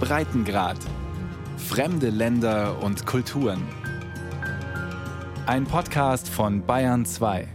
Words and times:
Breitengrad. 0.00 0.78
Fremde 1.56 2.10
Länder 2.10 2.82
und 2.82 3.06
Kulturen. 3.06 3.62
Ein 5.46 5.64
Podcast 5.64 6.28
von 6.28 6.64
Bayern 6.64 7.04
2. 7.04 7.48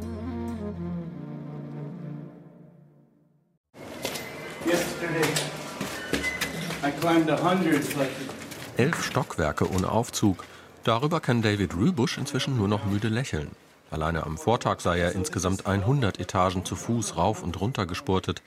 Elf 8.78 9.04
Stockwerke 9.04 9.70
ohne 9.72 9.90
Aufzug. 9.90 10.44
Darüber 10.84 11.20
kann 11.20 11.42
David 11.42 11.76
Rübusch 11.76 12.18
inzwischen 12.18 12.58
nur 12.58 12.68
noch 12.68 12.86
müde 12.86 13.08
lächeln. 13.10 13.52
Alleine 13.90 14.24
am 14.24 14.38
Vortag 14.38 14.80
sei 14.80 15.00
er 15.00 15.14
insgesamt 15.14 15.68
100 15.68 16.20
Etagen 16.20 16.66
zu 16.66 16.76
Fuß 16.76 17.16
rauf 17.16 17.44
und 17.44 17.62
runter 17.62 17.86
gespurtet. 17.86 18.42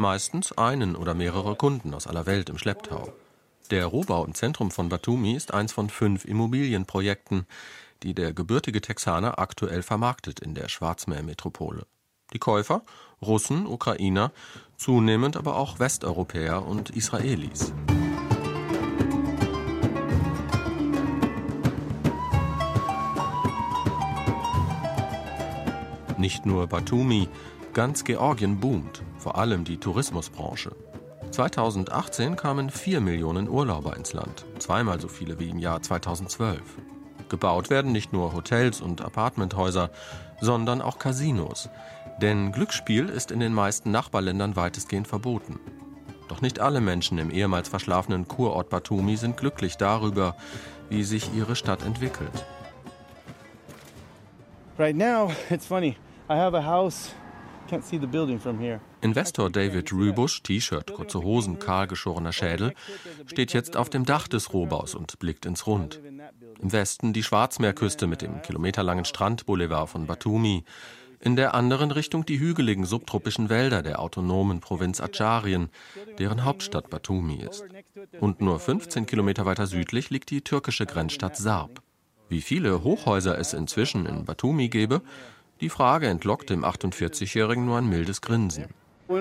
Meistens 0.00 0.56
einen 0.56 0.94
oder 0.94 1.12
mehrere 1.12 1.56
Kunden 1.56 1.92
aus 1.92 2.06
aller 2.06 2.24
Welt 2.24 2.50
im 2.50 2.56
Schlepptau. 2.56 3.12
Der 3.72 3.84
Rohbau 3.86 4.24
im 4.24 4.32
Zentrum 4.32 4.70
von 4.70 4.88
Batumi 4.88 5.34
ist 5.34 5.52
eins 5.52 5.72
von 5.72 5.90
fünf 5.90 6.24
Immobilienprojekten, 6.24 7.48
die 8.04 8.14
der 8.14 8.32
gebürtige 8.32 8.80
Texaner 8.80 9.40
aktuell 9.40 9.82
vermarktet 9.82 10.38
in 10.38 10.54
der 10.54 10.68
Schwarzmeermetropole. 10.68 11.84
Die 12.32 12.38
Käufer? 12.38 12.82
Russen, 13.20 13.66
Ukrainer, 13.66 14.30
zunehmend 14.76 15.36
aber 15.36 15.56
auch 15.56 15.80
Westeuropäer 15.80 16.64
und 16.64 16.90
Israelis. 16.90 17.72
Nicht 26.16 26.46
nur 26.46 26.68
Batumi, 26.68 27.28
ganz 27.74 28.04
Georgien 28.04 28.60
boomt, 28.60 29.02
vor 29.18 29.36
allem 29.36 29.64
die 29.64 29.78
Tourismusbranche. 29.78 30.74
2018 31.30 32.36
kamen 32.36 32.70
4 32.70 33.00
Millionen 33.00 33.48
Urlauber 33.48 33.96
ins 33.96 34.12
Land, 34.12 34.46
zweimal 34.58 35.00
so 35.00 35.08
viele 35.08 35.38
wie 35.38 35.50
im 35.50 35.58
Jahr 35.58 35.82
2012. 35.82 36.60
Gebaut 37.28 37.70
werden 37.70 37.92
nicht 37.92 38.12
nur 38.12 38.32
Hotels 38.32 38.80
und 38.80 39.02
Apartmenthäuser, 39.02 39.90
sondern 40.40 40.80
auch 40.80 40.98
Casinos. 40.98 41.68
Denn 42.20 42.52
Glücksspiel 42.52 43.08
ist 43.08 43.30
in 43.30 43.40
den 43.40 43.52
meisten 43.52 43.90
Nachbarländern 43.90 44.56
weitestgehend 44.56 45.06
verboten. 45.06 45.60
Doch 46.28 46.40
nicht 46.40 46.60
alle 46.60 46.80
Menschen 46.80 47.18
im 47.18 47.30
ehemals 47.30 47.68
verschlafenen 47.68 48.28
Kurort 48.28 48.70
Batumi 48.70 49.16
sind 49.16 49.36
glücklich 49.36 49.76
darüber, 49.76 50.36
wie 50.88 51.04
sich 51.04 51.32
ihre 51.34 51.56
Stadt 51.56 51.84
entwickelt. 51.84 52.46
Right 54.78 54.96
now, 54.96 55.32
it's 55.50 55.66
funny. 55.66 55.96
I 56.30 56.34
have 56.34 56.56
a 56.56 56.64
house. 56.64 57.14
Investor 59.00 59.50
David 59.50 59.92
Rübusch, 59.92 60.42
T-Shirt, 60.42 60.92
kurze 60.94 61.22
Hosen, 61.22 61.58
kahlgeschorener 61.58 62.32
Schädel, 62.32 62.74
steht 63.26 63.52
jetzt 63.52 63.76
auf 63.76 63.90
dem 63.90 64.04
Dach 64.04 64.28
des 64.28 64.52
Rohbaus 64.52 64.94
und 64.94 65.18
blickt 65.18 65.46
ins 65.46 65.66
Rund. 65.66 66.00
Im 66.60 66.72
Westen 66.72 67.12
die 67.12 67.22
Schwarzmeerküste 67.22 68.06
mit 68.06 68.22
dem 68.22 68.42
kilometerlangen 68.42 69.04
Strandboulevard 69.04 69.88
von 69.88 70.06
Batumi. 70.06 70.64
In 71.20 71.36
der 71.36 71.54
anderen 71.54 71.90
Richtung 71.90 72.24
die 72.24 72.38
hügeligen 72.38 72.84
subtropischen 72.84 73.48
Wälder 73.48 73.82
der 73.82 74.00
autonomen 74.00 74.60
Provinz 74.60 75.00
Acharien, 75.00 75.68
deren 76.18 76.44
Hauptstadt 76.44 76.90
Batumi 76.90 77.42
ist. 77.42 77.64
Und 78.20 78.40
nur 78.40 78.60
15 78.60 79.06
Kilometer 79.06 79.44
weiter 79.44 79.66
südlich 79.66 80.10
liegt 80.10 80.30
die 80.30 80.42
türkische 80.42 80.86
Grenzstadt 80.86 81.36
Sarp. 81.36 81.82
Wie 82.28 82.42
viele 82.42 82.84
Hochhäuser 82.84 83.38
es 83.38 83.54
inzwischen 83.54 84.06
in 84.06 84.24
Batumi 84.26 84.68
gäbe, 84.68 85.00
die 85.60 85.70
Frage 85.70 86.08
entlockt 86.08 86.50
dem 86.50 86.64
48-Jährigen 86.64 87.64
nur 87.64 87.78
ein 87.78 87.88
mildes 87.88 88.20
Grinsen. 88.20 88.66
Uh, 89.08 89.14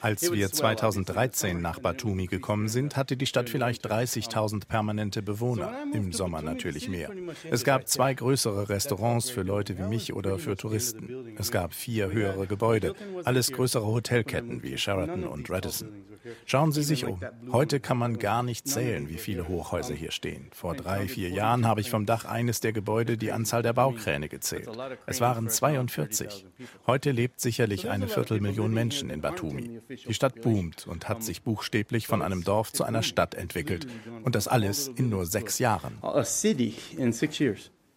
Als 0.00 0.32
wir 0.32 0.50
2013 0.50 1.60
nach 1.60 1.78
Batumi 1.78 2.26
gekommen 2.26 2.68
sind, 2.68 2.96
hatte 2.96 3.18
die 3.18 3.26
Stadt 3.26 3.50
vielleicht 3.50 3.86
30.000 3.86 4.66
permanente 4.66 5.20
Bewohner, 5.20 5.76
im 5.92 6.12
Sommer 6.12 6.40
natürlich 6.40 6.88
mehr. 6.88 7.10
Es 7.50 7.64
gab 7.64 7.86
zwei 7.86 8.14
größere 8.14 8.70
Restaurants 8.70 9.28
für 9.28 9.42
Leute 9.42 9.76
wie 9.78 9.82
mich 9.82 10.14
oder 10.14 10.38
für 10.38 10.56
Touristen. 10.56 11.34
Es 11.36 11.50
gab 11.50 11.74
vier 11.74 12.10
höhere 12.10 12.46
Gebäude, 12.46 12.94
alles 13.24 13.52
größere 13.52 13.86
Hotelketten 13.86 14.62
wie 14.62 14.78
Sheraton 14.78 15.24
und 15.24 15.50
Radisson. 15.50 16.04
Schauen 16.46 16.72
Sie 16.72 16.82
sich 16.82 17.04
um. 17.04 17.20
Heute 17.52 17.80
kann 17.80 17.98
man 17.98 18.18
gar 18.18 18.42
nicht 18.42 18.66
zählen, 18.66 19.08
wie 19.08 19.18
viele 19.18 19.48
Hochhäuser 19.48 19.94
hier 19.94 20.10
stehen. 20.10 20.48
Vor 20.52 20.74
drei, 20.74 21.08
vier 21.08 21.28
Jahren 21.28 21.66
habe 21.66 21.80
ich 21.80 21.90
vom 21.90 22.06
Dach 22.06 22.24
eines 22.24 22.60
der 22.60 22.72
Gebäude 22.72 23.16
die 23.16 23.32
Anzahl 23.32 23.62
der 23.62 23.72
Baukräne 23.72 24.28
gezählt. 24.28 24.68
Es 25.06 25.20
waren 25.20 25.48
42. 25.48 26.46
Heute 26.86 27.10
lebt 27.10 27.40
sicherlich 27.40 27.88
eine 27.88 28.08
Viertelmillion 28.08 28.72
Menschen 28.72 29.10
in 29.10 29.20
Batumi. 29.20 29.80
Die 29.88 30.14
Stadt 30.14 30.40
boomt 30.42 30.86
und 30.86 31.08
hat 31.08 31.22
sich 31.22 31.42
buchstäblich 31.42 32.06
von 32.06 32.22
einem 32.22 32.44
Dorf 32.44 32.72
zu 32.72 32.84
einer 32.84 33.02
Stadt 33.02 33.34
entwickelt. 33.34 33.86
Und 34.22 34.34
das 34.34 34.48
alles 34.48 34.88
in 34.88 35.08
nur 35.08 35.26
sechs 35.26 35.58
Jahren. 35.58 35.98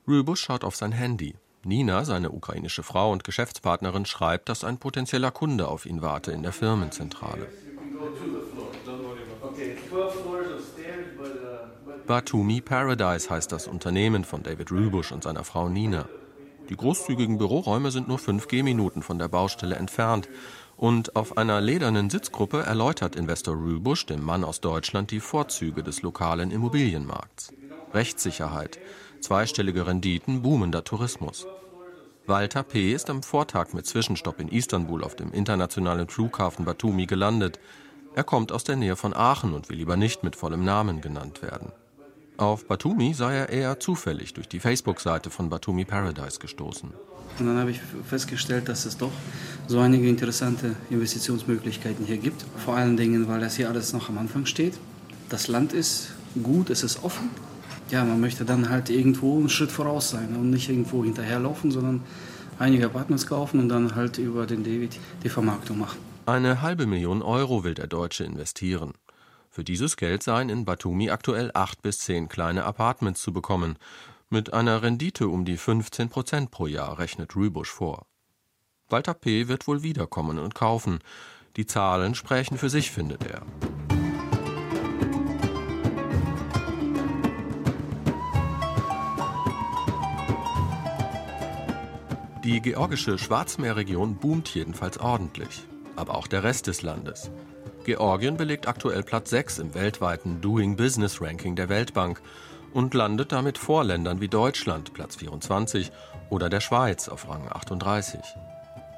Rübusch 0.08 0.42
schaut 0.42 0.64
auf 0.64 0.76
sein 0.76 0.92
Handy. 0.92 1.36
Nina, 1.64 2.06
seine 2.06 2.32
ukrainische 2.32 2.84
Frau 2.84 3.12
und 3.12 3.24
Geschäftspartnerin, 3.24 4.06
schreibt, 4.06 4.48
dass 4.48 4.64
ein 4.64 4.78
potenzieller 4.78 5.32
Kunde 5.32 5.68
auf 5.68 5.86
ihn 5.86 6.02
warte 6.02 6.32
in 6.32 6.44
der 6.44 6.54
Firmenzentrale. 6.54 7.48
Batumi 12.06 12.62
Paradise 12.62 13.30
heißt 13.30 13.52
das 13.52 13.68
Unternehmen 13.68 14.24
von 14.24 14.44
David 14.44 14.72
Rübusch 14.72 15.12
und 15.12 15.24
seiner 15.24 15.44
Frau 15.44 15.68
Nina. 15.68 16.08
Die 16.70 16.76
großzügigen 16.76 17.38
Büroräume 17.38 17.92
sind 17.92 18.08
nur 18.08 18.20
fünf 18.20 18.48
Gehminuten 18.48 19.02
von 19.02 19.20
der 19.20 19.28
Baustelle 19.28 19.76
entfernt. 19.76 20.28
Und 20.76 21.16
auf 21.16 21.38
einer 21.38 21.60
ledernen 21.62 22.10
Sitzgruppe 22.10 22.62
erläutert 22.62 23.16
Investor 23.16 23.56
Rübusch 23.56 24.06
dem 24.06 24.24
Mann 24.24 24.44
aus 24.44 24.62
Deutschland 24.62 25.12
die 25.12 25.20
Vorzüge 25.20 25.82
des 25.82 26.02
lokalen 26.02 26.52
Immobilienmarkts. 26.52 27.52
Rechtssicherheit, 27.94 28.78
zweistellige 29.22 29.88
Renditen, 29.88 30.42
boomender 30.42 30.84
Tourismus. 30.84 31.48
Walter 32.28 32.64
P. 32.64 32.92
ist 32.92 33.10
am 33.10 33.24
Vortag 33.24 33.74
mit 33.74 33.86
Zwischenstopp 33.86 34.42
in 34.42 34.50
Istanbul 34.50 35.04
auf 35.04 35.16
dem 35.16 35.32
internationalen 35.32 36.10
Flughafen 36.10 36.66
Batumi 36.66 37.06
gelandet. 37.06 37.60
Er 38.16 38.26
kommt 38.26 38.52
aus 38.52 38.66
der 38.66 38.76
Nähe 38.76 38.98
von 38.98 39.16
Aachen 39.16 39.54
und 39.54 39.70
will 39.70 39.78
lieber 39.78 39.96
nicht 39.96 40.24
mit 40.24 40.36
vollem 40.36 40.66
Namen 40.66 41.00
genannt 41.00 41.42
werden. 41.42 41.72
Auf 42.38 42.68
Batumi 42.68 43.16
sei 43.16 43.36
er 43.36 43.50
eher 43.50 43.80
zufällig 43.80 44.32
durch 44.36 44.48
die 44.48 44.60
Facebook-Seite 44.60 45.32
von 45.32 45.50
Batumi 45.50 45.86
Paradise 45.86 46.38
gestoßen. 46.38 46.92
Und 47.40 47.46
dann 47.46 47.58
habe 47.58 47.72
ich 47.72 47.82
festgestellt, 48.08 48.70
dass 48.70 48.86
es 48.86 48.96
doch 48.98 49.12
so 49.68 49.80
einige 49.80 50.08
interessante 50.08 50.76
Investitionsmöglichkeiten 50.92 52.06
hier 52.06 52.18
gibt. 52.18 52.46
Vor 52.64 52.76
allen 52.76 52.96
Dingen, 52.96 53.28
weil 53.28 53.40
das 53.40 53.56
hier 53.56 53.70
alles 53.70 53.92
noch 53.92 54.10
am 54.10 54.20
Anfang 54.20 54.46
steht. 54.46 54.78
Das 55.30 55.48
Land 55.48 55.74
ist 55.74 56.12
gut, 56.44 56.70
es 56.70 56.84
ist 56.84 57.04
offen. 57.04 57.32
Ja, 57.90 58.06
man 58.06 58.22
möchte 58.22 58.46
dann 58.46 58.70
halt 58.70 58.92
irgendwo 58.92 59.40
einen 59.40 59.50
Schritt 59.50 59.72
voraus 59.72 60.12
sein 60.12 60.36
und 60.36 60.52
nicht 60.52 60.70
irgendwo 60.70 61.04
hinterherlaufen, 61.04 61.72
sondern 61.72 62.04
einige 62.60 62.86
Apartments 62.86 63.26
kaufen 63.26 63.60
und 63.60 63.70
dann 63.70 63.96
halt 63.96 64.20
über 64.20 64.46
den 64.46 64.64
David 64.64 65.00
die 65.24 65.30
Vermarktung 65.30 65.80
machen. 65.80 65.98
Eine 66.28 66.62
halbe 66.62 66.86
Million 66.86 67.24
Euro 67.24 67.64
will 67.64 67.74
der 67.74 67.88
Deutsche 67.88 68.26
investieren. 68.26 68.94
Für 69.58 69.64
dieses 69.64 69.98
Geld 69.98 70.22
seien 70.22 70.50
in 70.50 70.66
Batumi 70.66 71.10
aktuell 71.10 71.50
acht 71.56 71.82
bis 71.82 71.98
zehn 72.02 72.30
kleine 72.30 72.64
Apartments 72.64 73.24
zu 73.24 73.34
bekommen. 73.34 73.80
Mit 74.30 74.54
einer 74.54 74.84
Rendite 74.84 75.30
um 75.30 75.46
die 75.46 75.58
15 75.58 76.10
Prozent 76.10 76.52
pro 76.52 76.68
Jahr 76.68 77.00
rechnet 77.00 77.36
Rübusch 77.36 77.72
vor. 77.72 78.06
Walter 78.88 79.16
P. 79.16 79.48
wird 79.48 79.68
wohl 79.68 79.82
wiederkommen 79.82 80.38
und 80.38 80.54
kaufen. 80.54 81.00
Die 81.56 81.66
Zahlen 81.66 82.14
sprechen 82.14 82.60
für 82.60 82.70
sich, 82.70 82.92
findet 82.92 83.26
er. 83.26 83.42
Die 92.44 92.62
georgische 92.62 93.18
Schwarzmeerregion 93.18 94.18
boomt 94.18 94.54
jedenfalls 94.54 95.00
ordentlich, 95.00 95.66
aber 95.96 96.14
auch 96.14 96.28
der 96.28 96.44
Rest 96.44 96.68
des 96.68 96.84
Landes. 96.84 97.32
Georgien 97.88 98.36
belegt 98.36 98.68
aktuell 98.68 99.02
Platz 99.02 99.30
6 99.30 99.60
im 99.60 99.74
weltweiten 99.74 100.42
Doing 100.42 100.76
Business 100.76 101.22
Ranking 101.22 101.56
der 101.56 101.70
Weltbank 101.70 102.22
und 102.74 102.94
landet 102.94 103.32
damit 103.32 103.58
vor 103.58 103.86
Ländern 103.86 104.20
wie 104.20 104.28
Deutschland, 104.28 104.94
Platz 104.94 105.16
24, 105.16 105.94
oder 106.30 106.50
der 106.50 106.60
Schweiz 106.60 107.08
auf 107.08 107.30
Rang 107.30 107.48
38. 107.50 108.20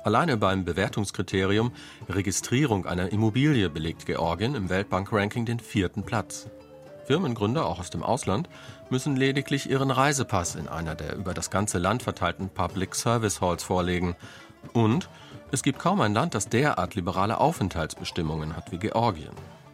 Alleine 0.04 0.38
beim 0.38 0.66
Bewertungskriterium 0.66 1.72
Registrierung 2.10 2.88
einer 2.88 3.12
Immobilie 3.12 3.70
belegt 3.70 4.08
Georgien 4.08 4.56
im 4.56 4.70
Weltbank-Ranking 4.70 5.46
den 5.46 5.60
vierten 5.60 6.02
Platz. 6.02 6.48
Firmengründer, 7.06 7.68
auch 7.68 7.80
aus 7.80 7.92
dem 7.92 8.02
Ausland, 8.02 8.50
müssen 8.90 9.16
lediglich 9.16 9.70
ihren 9.70 9.92
Reisepass 9.92 10.56
in 10.56 10.68
einer 10.68 10.96
der 10.96 11.16
über 11.16 11.36
das 11.36 11.52
ganze 11.52 11.78
Land 11.78 12.02
verteilten 12.02 12.50
Public 12.50 12.96
Service 12.96 13.40
Halls 13.40 13.62
vorlegen 13.62 14.16
und 14.74 15.10
es 15.52 15.64
gibt 15.64 15.80
kaum 15.80 16.00
ein 16.02 16.14
Land, 16.14 16.36
das 16.36 16.48
derart 16.48 16.94
liberale 16.94 17.40
Aufenthaltsbestimmungen 17.40 18.56
hat 18.56 18.72
wie 18.72 18.78
Georgien. 18.78 19.34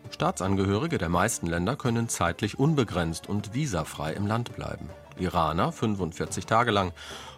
Staatsangehörige 0.10 0.98
der 0.98 1.10
meisten 1.10 1.48
Länder 1.48 1.75
können 1.75 2.07
zeitlich 2.07 2.57
unbegrenzt 2.57 3.27
und 3.27 3.54
visafrei 3.54 4.13
im 4.13 4.25
Land 4.25 4.56
bleiben. 4.56 4.89
Iraner 5.18 5.74
45 5.74 6.45
Tage 6.45 6.72
lang 6.72 6.94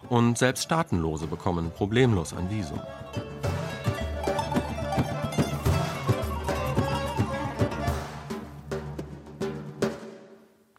und 0.08 0.38
selbst 0.38 0.62
Staatenlose 0.62 1.26
bekommen 1.26 1.72
problemlos 1.72 2.32
ein 2.32 2.48
Visum. 2.48 2.80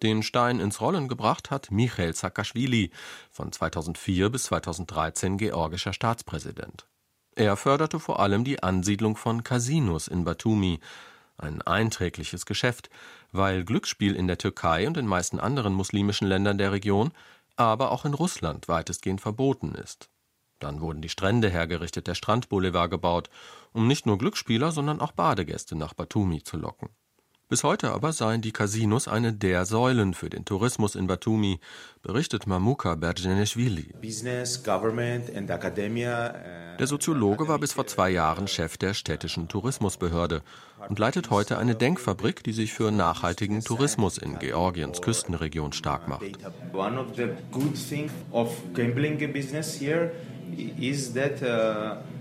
Den 0.02 0.24
Stein 0.24 0.62
ins 0.62 0.80
Rollen 0.80 1.10
gebracht 1.10 1.52
hat 1.52 1.72
Michail 1.72 2.16
Saakashvili, 2.16 2.92
von 3.32 3.52
2004 3.52 4.30
bis 4.30 4.44
2013 4.44 5.38
georgischer 5.38 5.92
Staatspräsident. 5.92 6.88
Er 7.40 7.56
förderte 7.56 8.02
vor 8.02 8.20
allem 8.20 8.44
die 8.44 8.62
Ansiedlung 8.62 9.16
von 9.16 9.46
Casinos 9.46 10.10
in 10.10 10.26
Batumi, 10.26 10.82
ein 11.38 11.62
einträgliches 11.62 12.46
Geschäft, 12.46 12.90
weil 13.32 13.64
Glücksspiel 13.64 14.14
in 14.14 14.28
der 14.28 14.38
Türkei 14.38 14.86
und 14.86 14.98
den 14.98 15.08
meisten 15.08 15.40
anderen 15.40 15.74
muslimischen 15.74 16.28
Ländern 16.28 16.58
der 16.58 16.74
Region, 16.74 17.14
aber 17.56 17.92
auch 17.92 18.04
in 18.04 18.14
Russland 18.14 18.68
weitestgehend 18.68 19.22
verboten 19.22 19.74
ist. 19.74 20.10
Dann 20.60 20.82
wurden 20.82 21.02
die 21.02 21.08
Strände 21.08 21.50
hergerichtet, 21.50 22.08
der 22.08 22.16
Strandboulevard 22.16 22.92
gebaut, 22.92 23.30
um 23.72 23.88
nicht 23.88 24.06
nur 24.06 24.18
Glücksspieler, 24.18 24.74
sondern 24.74 25.00
auch 25.00 25.14
Badegäste 25.14 25.78
nach 25.78 25.94
Batumi 25.94 26.44
zu 26.44 26.58
locken. 26.58 26.90
Bis 27.50 27.64
heute 27.64 27.90
aber 27.94 28.14
seien 28.14 28.42
die 28.42 28.52
Casinos 28.52 29.08
eine 29.08 29.34
der 29.34 29.66
Säulen 29.66 30.14
für 30.14 30.30
den 30.30 30.46
Tourismus 30.46 30.94
in 30.94 31.08
Batumi, 31.08 31.60
berichtet 32.04 32.46
Mamuka 32.46 32.94
Bergeneshvili. 32.94 33.88
Der 36.80 36.88
Soziologe 36.88 37.48
war 37.48 37.58
bis 37.58 37.74
vor 37.74 37.88
zwei 37.88 38.12
Jahren 38.12 38.48
Chef 38.48 38.78
der 38.78 38.94
städtischen 38.94 39.48
Tourismusbehörde 39.48 40.44
und 40.90 41.00
leitet 41.00 41.32
heute 41.32 41.58
eine 41.58 41.74
Denkfabrik, 41.74 42.44
die 42.44 42.54
sich 42.54 42.72
für 42.72 42.92
nachhaltigen 42.92 43.64
Tourismus 43.64 44.20
in 44.20 44.38
Georgiens 44.38 45.02
Küstenregion 45.02 45.74
stark 45.74 46.08
macht. 46.08 46.22
One 46.72 47.00
of 47.00 47.16
the 47.16 47.30
good 47.52 47.74
thing 47.74 48.12
of 48.30 48.52
gambling 48.76 49.18
business 49.34 49.74
here 49.74 50.12
is 50.80 51.14
that 51.14 51.42
Uh, 51.42 52.19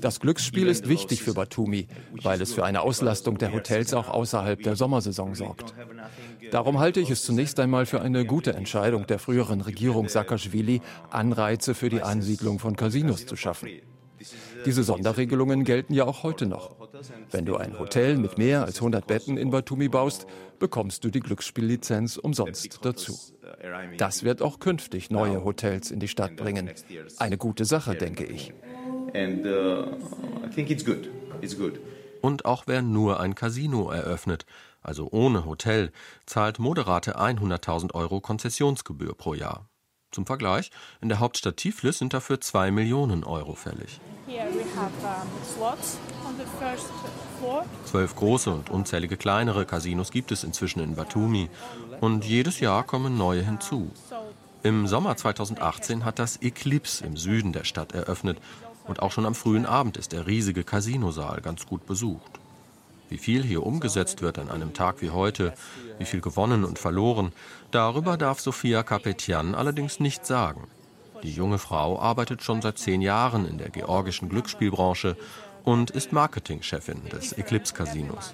das 0.00 0.20
Glücksspiel 0.20 0.66
ist 0.66 0.88
wichtig 0.88 1.22
für 1.22 1.34
Batumi, 1.34 1.86
weil 2.22 2.40
es 2.40 2.52
für 2.52 2.64
eine 2.64 2.80
Auslastung 2.80 3.38
der 3.38 3.52
Hotels 3.52 3.94
auch 3.94 4.08
außerhalb 4.08 4.62
der 4.62 4.76
Sommersaison 4.76 5.34
sorgt. 5.34 5.74
Darum 6.50 6.78
halte 6.78 7.00
ich 7.00 7.10
es 7.10 7.24
zunächst 7.24 7.60
einmal 7.60 7.86
für 7.86 8.00
eine 8.00 8.24
gute 8.24 8.54
Entscheidung 8.54 9.06
der 9.06 9.18
früheren 9.18 9.60
Regierung 9.60 10.08
Saakashvili, 10.08 10.80
Anreize 11.10 11.74
für 11.74 11.88
die 11.88 12.02
Ansiedlung 12.02 12.58
von 12.58 12.76
Casinos 12.76 13.26
zu 13.26 13.36
schaffen. 13.36 13.68
Diese 14.64 14.82
Sonderregelungen 14.82 15.64
gelten 15.64 15.94
ja 15.94 16.04
auch 16.04 16.22
heute 16.22 16.46
noch. 16.46 16.76
Wenn 17.30 17.44
du 17.44 17.56
ein 17.56 17.78
Hotel 17.78 18.16
mit 18.16 18.38
mehr 18.38 18.64
als 18.64 18.76
100 18.76 19.06
Betten 19.06 19.36
in 19.36 19.50
Batumi 19.50 19.88
baust, 19.88 20.26
bekommst 20.58 21.04
du 21.04 21.10
die 21.10 21.20
Glücksspiellizenz 21.20 22.16
umsonst 22.16 22.78
dazu. 22.82 23.18
Das 23.98 24.22
wird 24.22 24.42
auch 24.42 24.58
künftig 24.58 25.10
neue 25.10 25.44
Hotels 25.44 25.90
in 25.90 26.00
die 26.00 26.08
Stadt 26.08 26.36
bringen. 26.36 26.70
Eine 27.18 27.38
gute 27.38 27.64
Sache, 27.64 27.94
denke 27.94 28.24
ich. 28.24 28.52
Und 32.20 32.44
auch 32.44 32.64
wer 32.66 32.82
nur 32.82 33.20
ein 33.20 33.34
Casino 33.34 33.90
eröffnet, 33.90 34.46
also 34.80 35.08
ohne 35.10 35.44
Hotel, 35.44 35.90
zahlt 36.26 36.58
moderate 36.58 37.18
100.000 37.18 37.94
Euro 37.94 38.20
Konzessionsgebühr 38.20 39.14
pro 39.16 39.34
Jahr. 39.34 39.68
Zum 40.12 40.26
Vergleich, 40.26 40.70
in 41.00 41.08
der 41.08 41.20
Hauptstadt 41.20 41.56
Tiflis 41.56 41.98
sind 41.98 42.12
dafür 42.12 42.38
2 42.38 42.70
Millionen 42.70 43.24
Euro 43.24 43.54
fällig. 43.54 43.98
Zwölf 47.86 48.16
große 48.16 48.50
und 48.50 48.68
unzählige 48.68 49.16
kleinere 49.16 49.64
Casinos 49.64 50.10
gibt 50.10 50.30
es 50.30 50.44
inzwischen 50.44 50.80
in 50.80 50.94
Batumi 50.94 51.48
und 52.00 52.26
jedes 52.26 52.60
Jahr 52.60 52.84
kommen 52.84 53.16
neue 53.16 53.42
hinzu. 53.42 53.90
Im 54.62 54.86
Sommer 54.86 55.16
2018 55.16 56.04
hat 56.04 56.18
das 56.18 56.36
Eclipse 56.42 57.04
im 57.04 57.16
Süden 57.16 57.52
der 57.52 57.64
Stadt 57.64 57.92
eröffnet 57.92 58.38
und 58.86 59.00
auch 59.00 59.12
schon 59.12 59.24
am 59.24 59.34
frühen 59.34 59.64
Abend 59.64 59.96
ist 59.96 60.12
der 60.12 60.26
riesige 60.26 60.62
Casinosaal 60.62 61.40
ganz 61.40 61.66
gut 61.66 61.86
besucht. 61.86 62.41
Wie 63.12 63.18
viel 63.18 63.44
hier 63.44 63.66
umgesetzt 63.66 64.22
wird 64.22 64.38
an 64.38 64.48
einem 64.48 64.72
Tag 64.72 65.02
wie 65.02 65.10
heute, 65.10 65.52
wie 65.98 66.06
viel 66.06 66.22
gewonnen 66.22 66.64
und 66.64 66.78
verloren, 66.78 67.32
darüber 67.70 68.16
darf 68.16 68.40
Sophia 68.40 68.82
Kapetian 68.82 69.54
allerdings 69.54 70.00
nicht 70.00 70.24
sagen. 70.24 70.66
Die 71.22 71.30
junge 71.30 71.58
Frau 71.58 71.98
arbeitet 71.98 72.42
schon 72.42 72.62
seit 72.62 72.78
zehn 72.78 73.02
Jahren 73.02 73.46
in 73.46 73.58
der 73.58 73.68
georgischen 73.68 74.30
Glücksspielbranche 74.30 75.18
und 75.62 75.90
ist 75.90 76.14
Marketingchefin 76.14 77.02
des 77.10 77.34
Eclipse 77.34 77.74
Casinos. 77.74 78.32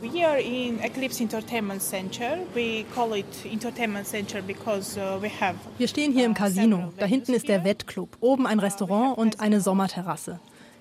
We 0.00 0.24
are 0.24 0.40
in 0.40 0.78
Eclipse 0.78 1.20
Entertainment 1.20 1.82
Center. 1.82 2.38
We 2.54 2.84
call 2.94 3.12
it 3.18 3.26
Entertainment 3.44 4.06
Center 4.06 4.40
because 4.40 4.96
uh, 4.96 5.20
we 5.20 5.28
have. 5.40 5.56
Wir 5.76 5.88
stehen 5.88 6.12
hier 6.12 6.24
im 6.24 6.34
Casino. 6.34 6.92
Da 6.98 7.06
hinten 7.06 7.34
ist 7.34 7.48
der 7.48 7.64
Wettclub, 7.64 8.16
oben 8.20 8.46
ein 8.46 8.60
Restaurant 8.60 9.18
und 9.18 9.40
eine 9.40 9.60
Sommerterrasse. 9.60 10.38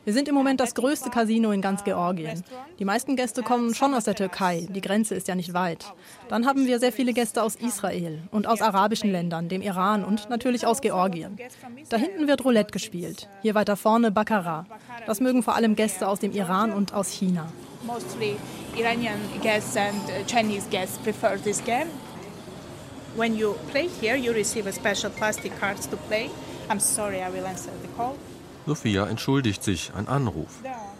Wir 0.09 0.13
sind 0.15 0.27
im 0.27 0.33
Moment 0.33 0.59
das 0.59 0.73
größte 0.73 1.11
Casino 1.11 1.51
in 1.51 1.61
ganz 1.61 1.83
Georgien. 1.83 2.43
Die 2.79 2.83
meisten 2.83 3.15
Gäste 3.15 3.43
kommen 3.43 3.75
schon 3.75 3.93
aus 3.93 4.05
der 4.05 4.15
Türkei, 4.15 4.65
die 4.67 4.81
Grenze 4.81 5.13
ist 5.13 5.27
ja 5.27 5.35
nicht 5.35 5.53
weit. 5.53 5.85
Dann 6.29 6.47
haben 6.47 6.65
wir 6.65 6.79
sehr 6.79 6.91
viele 6.91 7.13
Gäste 7.13 7.43
aus 7.43 7.53
Israel 7.53 8.17
und 8.31 8.47
aus 8.47 8.59
arabischen 8.59 9.11
Ländern, 9.11 9.49
dem 9.49 9.61
Iran 9.61 10.03
und 10.03 10.27
natürlich 10.31 10.65
aus 10.65 10.81
Georgien. 10.81 11.37
Da 11.89 11.97
hinten 11.97 12.27
wird 12.27 12.43
Roulette 12.43 12.71
gespielt, 12.71 13.29
hier 13.43 13.53
weiter 13.53 13.75
vorne 13.77 14.09
Baccarat. 14.09 14.65
Das 15.05 15.19
mögen 15.19 15.43
vor 15.43 15.55
allem 15.55 15.75
Gäste 15.75 16.07
aus 16.07 16.19
dem 16.19 16.31
Iran 16.31 16.71
und 16.71 16.91
aus 16.91 17.11
China. 17.11 17.45
Mostly 17.83 18.35
Iranian 18.75 19.19
guests 19.43 19.77
and 19.77 19.93
uh, 19.93 20.25
Chinese 20.25 20.67
guests 20.71 20.97
prefer 20.97 21.37
this 21.37 21.63
game. 21.63 21.85
When 23.15 23.37
you 23.37 23.53
play 23.69 23.87
here, 24.01 24.15
you 24.15 24.31
receive 24.31 24.67
a 24.67 24.73
special 24.73 25.11
plastic 25.11 25.51
cards 25.59 25.87
to 25.87 25.97
play. 25.97 26.31
I'm 26.67 26.79
sorry, 26.79 27.17
I 27.21 27.29
will 27.29 27.45
answer 27.45 27.69
the 27.83 27.89
call. 27.95 28.15
Sophia 28.69 29.07
entschuldigt 29.07 29.63
sich, 29.63 29.93
ein 29.95 30.07
Anruf. 30.07 30.59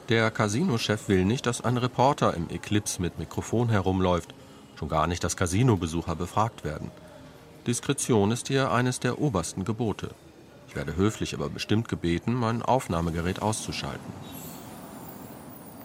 Der 0.09 0.31
Casinochef 0.31 1.07
will 1.07 1.23
nicht, 1.23 1.45
dass 1.45 1.61
ein 1.61 1.77
Reporter 1.77 2.33
im 2.33 2.49
Eclipse 2.49 2.99
mit 2.99 3.19
Mikrofon 3.19 3.69
herumläuft, 3.69 4.33
schon 4.75 4.89
gar 4.89 5.05
nicht, 5.05 5.23
dass 5.23 5.37
Casinobesucher 5.37 6.15
befragt 6.15 6.63
werden. 6.63 6.89
Diskretion 7.67 8.31
ist 8.31 8.47
hier 8.47 8.71
eines 8.71 8.99
der 8.99 9.21
obersten 9.21 9.65
Gebote. 9.65 10.09
Ich 10.67 10.75
werde 10.75 10.95
höflich, 10.95 11.35
aber 11.35 11.47
bestimmt 11.47 11.87
gebeten, 11.89 12.33
mein 12.33 12.63
Aufnahmegerät 12.63 13.39
auszuschalten. 13.39 14.13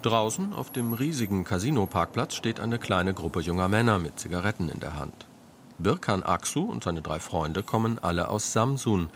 Draußen 0.00 0.54
auf 0.54 0.72
dem 0.72 0.94
riesigen 0.94 1.44
Casino-Parkplatz 1.44 2.34
steht 2.34 2.60
eine 2.60 2.78
kleine 2.78 3.12
Gruppe 3.12 3.40
junger 3.40 3.68
Männer 3.68 3.98
mit 3.98 4.18
Zigaretten 4.18 4.70
in 4.70 4.80
der 4.80 4.96
Hand. 4.96 5.26
Birkan 5.76 6.22
Aksu 6.22 6.62
und 6.62 6.82
seine 6.82 7.02
drei 7.02 7.20
Freunde 7.20 7.62
kommen 7.62 7.98
alle 7.98 8.28
aus 8.28 8.54
Samsun, 8.54 9.10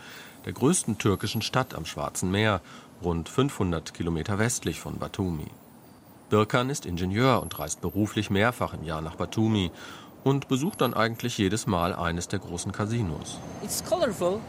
der 0.45 0.53
größten 0.53 0.97
türkischen 0.97 1.41
Stadt 1.41 1.75
am 1.75 1.85
Schwarzen 1.85 2.31
Meer, 2.31 2.61
rund 3.03 3.29
500 3.29 3.93
Kilometer 3.93 4.39
westlich 4.39 4.79
von 4.79 4.97
Batumi. 4.97 5.47
Birkan 6.29 6.69
ist 6.69 6.85
Ingenieur 6.85 7.41
und 7.41 7.57
reist 7.57 7.81
beruflich 7.81 8.29
mehrfach 8.29 8.73
im 8.73 8.83
Jahr 8.83 9.01
nach 9.01 9.15
Batumi 9.15 9.71
und 10.23 10.47
besucht 10.47 10.81
dann 10.81 10.93
eigentlich 10.93 11.37
jedes 11.37 11.65
Mal 11.65 11.93
eines 11.95 12.27
der 12.27 12.39
großen 12.39 12.71
Casinos. 12.71 13.39
It's 13.63 13.83
colorful, 13.83 14.35
uh, 14.35 14.39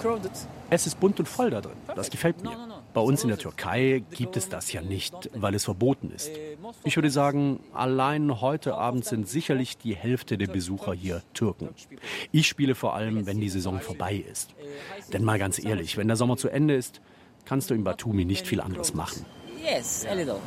crowded. 0.00 0.30
Es 0.70 0.86
ist 0.86 1.00
bunt 1.00 1.18
und 1.18 1.28
voll 1.28 1.50
da 1.50 1.60
drin. 1.60 1.76
Das 1.94 2.10
gefällt 2.10 2.42
mir. 2.42 2.56
Bei 2.96 3.02
uns 3.02 3.22
in 3.24 3.28
der 3.28 3.36
Türkei 3.36 4.02
gibt 4.10 4.38
es 4.38 4.48
das 4.48 4.72
ja 4.72 4.80
nicht, 4.80 5.12
weil 5.34 5.54
es 5.54 5.64
verboten 5.64 6.10
ist. 6.12 6.30
Ich 6.82 6.96
würde 6.96 7.10
sagen, 7.10 7.60
allein 7.74 8.40
heute 8.40 8.74
Abend 8.74 9.04
sind 9.04 9.28
sicherlich 9.28 9.76
die 9.76 9.94
Hälfte 9.94 10.38
der 10.38 10.46
Besucher 10.46 10.94
hier 10.94 11.22
Türken. 11.34 11.68
Ich 12.32 12.48
spiele 12.48 12.74
vor 12.74 12.94
allem, 12.94 13.26
wenn 13.26 13.38
die 13.38 13.50
Saison 13.50 13.80
vorbei 13.80 14.14
ist. 14.14 14.54
Denn 15.12 15.24
mal 15.24 15.38
ganz 15.38 15.62
ehrlich, 15.62 15.98
wenn 15.98 16.06
der 16.06 16.16
Sommer 16.16 16.38
zu 16.38 16.48
Ende 16.48 16.74
ist, 16.74 17.02
kannst 17.44 17.68
du 17.68 17.74
in 17.74 17.84
Batumi 17.84 18.24
nicht 18.24 18.46
viel 18.46 18.62
anderes 18.62 18.94
machen. 18.94 19.26
Yes, 19.62 20.06
a 20.06 20.14
little. 20.14 20.40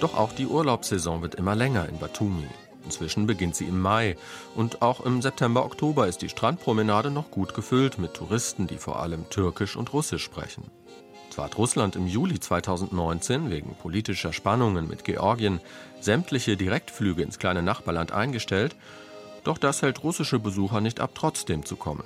Doch 0.00 0.14
auch 0.14 0.32
die 0.32 0.46
Urlaubssaison 0.46 1.22
wird 1.22 1.36
immer 1.36 1.54
länger 1.54 1.88
in 1.88 1.98
Batumi. 1.98 2.48
Inzwischen 2.88 3.26
beginnt 3.26 3.54
sie 3.54 3.66
im 3.66 3.82
Mai 3.82 4.16
und 4.56 4.80
auch 4.80 5.04
im 5.04 5.20
September, 5.20 5.66
Oktober 5.66 6.08
ist 6.08 6.22
die 6.22 6.30
Strandpromenade 6.30 7.10
noch 7.10 7.30
gut 7.30 7.52
gefüllt 7.52 7.98
mit 7.98 8.14
Touristen, 8.14 8.66
die 8.66 8.78
vor 8.78 9.02
allem 9.02 9.28
Türkisch 9.28 9.76
und 9.76 9.92
Russisch 9.92 10.24
sprechen. 10.24 10.64
Zwar 11.28 11.44
hat 11.44 11.58
Russland 11.58 11.96
im 11.96 12.06
Juli 12.06 12.40
2019 12.40 13.50
wegen 13.50 13.74
politischer 13.74 14.32
Spannungen 14.32 14.88
mit 14.88 15.04
Georgien 15.04 15.60
sämtliche 16.00 16.56
Direktflüge 16.56 17.22
ins 17.22 17.38
kleine 17.38 17.60
Nachbarland 17.60 18.12
eingestellt, 18.12 18.74
doch 19.44 19.58
das 19.58 19.82
hält 19.82 20.02
russische 20.02 20.38
Besucher 20.38 20.80
nicht 20.80 20.98
ab, 20.98 21.10
trotzdem 21.14 21.66
zu 21.66 21.76
kommen. 21.76 22.04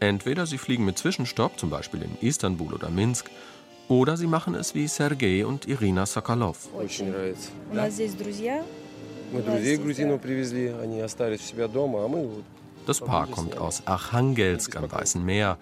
Entweder 0.00 0.46
sie 0.46 0.58
fliegen 0.58 0.84
mit 0.84 0.98
Zwischenstopp, 0.98 1.60
zum 1.60 1.70
Beispiel 1.70 2.02
in 2.02 2.18
Istanbul 2.26 2.74
oder 2.74 2.90
Minsk, 2.90 3.30
oder 3.86 4.16
sie 4.16 4.26
machen 4.26 4.56
es 4.56 4.74
wie 4.74 4.88
Sergei 4.88 5.46
und 5.46 5.68
Irina 5.68 6.06
Sokolov. 6.06 6.68
Das 12.86 13.00
Paar 13.00 13.26
kommt 13.26 13.58
aus 13.58 13.86
Archangelsk 13.86 14.76
am 14.76 14.90
Weißen 14.90 15.24
Meer. 15.24 15.58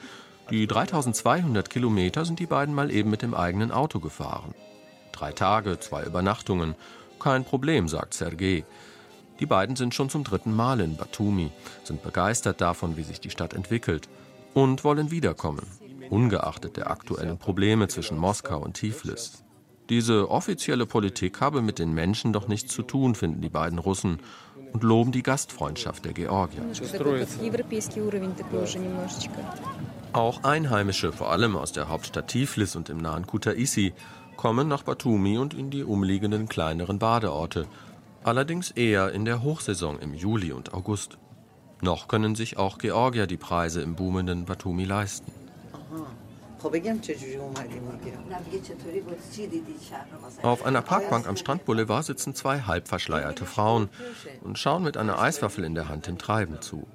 Die 0.51 0.67
3200 0.69 1.69
Kilometer 1.69 2.25
sind 2.25 2.39
die 2.39 2.47
beiden 2.47 2.75
mal 2.75 2.93
eben 2.93 3.11
mit 3.11 3.23
dem 3.23 3.35
eigenen 3.35 3.73
Auto 3.73 3.99
gefahren. 3.99 4.55
Drei 5.11 5.33
Tage, 5.33 5.81
zwei 5.81 6.05
Übernachtungen. 6.05 6.77
Kein 7.19 7.45
Problem, 7.45 7.89
sagt 7.89 8.15
Sergei. 8.15 8.65
Die 9.41 9.47
beiden 9.47 9.75
sind 9.75 9.95
schon 9.95 10.11
zum 10.11 10.23
dritten 10.23 10.55
Mal 10.55 10.81
in 10.81 10.97
Batumi, 10.97 11.51
sind 11.83 12.03
begeistert 12.03 12.61
davon, 12.61 12.97
wie 12.97 13.03
sich 13.03 13.21
die 13.21 13.31
Stadt 13.31 13.53
entwickelt 13.53 14.09
und 14.55 14.85
wollen 14.85 15.11
wiederkommen. 15.11 15.67
ungeachtet 16.09 16.77
der 16.77 16.89
aktuellen 16.89 17.37
Probleme 17.37 17.89
zwischen 17.89 18.17
Moskau 18.17 18.61
und 18.61 18.75
Tiflis. 18.75 19.43
Diese 19.89 20.31
offizielle 20.31 20.85
Politik 20.85 21.41
habe 21.41 21.63
mit 21.63 21.79
den 21.79 21.93
Menschen 21.93 22.33
doch 22.33 22.49
nichts 22.49 22.73
zu 22.73 22.83
tun, 22.83 23.15
finden 23.15 23.41
die 23.41 23.49
beiden 23.49 23.79
Russen 23.79 24.19
und 24.73 24.83
loben 24.83 25.13
die 25.13 25.23
Gastfreundschaft 25.23 26.05
der 26.05 26.13
Georgier. 26.13 26.63
Auch 30.13 30.45
Einheimische, 30.45 31.13
vor 31.13 31.31
allem 31.31 31.57
aus 31.57 31.73
der 31.73 31.89
Hauptstadt 31.89 32.29
Tiflis 32.29 32.75
und 32.75 32.89
im 32.89 32.99
nahen 32.99 33.27
Kutaisi, 33.27 33.93
kommen 34.37 34.69
nach 34.69 34.83
Batumi 34.83 35.39
und 35.39 35.55
in 35.55 35.71
die 35.71 35.85
umliegenden 35.85 36.49
kleineren 36.49 36.99
Badeorte, 36.99 37.67
allerdings 38.25 38.71
eher 38.73 39.13
in 39.13 39.25
der 39.25 39.43
Hochsaison 39.43 39.99
im 39.99 40.15
Juli 40.15 40.53
und 40.53 40.75
August. 40.75 41.19
Noch 41.81 42.09
können 42.09 42.35
sich 42.35 42.57
auch 42.57 42.79
Georgier 42.79 43.27
die 43.27 43.37
Preise 43.37 43.83
im 43.83 43.95
boomenden 43.95 44.47
Batumi 44.47 44.85
leisten. 44.85 45.31
Auf 50.43 50.65
einer 50.65 50.83
Parkbank 50.83 51.29
am 51.29 51.37
Strandboulevard 51.37 52.05
sitzen 52.05 52.35
zwei 52.35 52.61
halbverschleierte 52.61 53.47
Frauen 53.47 53.89
und 54.43 54.59
schauen 54.59 54.83
mit 54.83 54.97
einer 54.97 55.21
Eiswaffel 55.21 55.65
in 55.65 55.75
der 55.75 55.89
Hand 55.89 56.07
dem 56.07 56.19
Treiben 56.19 56.61
zu. 56.61 56.87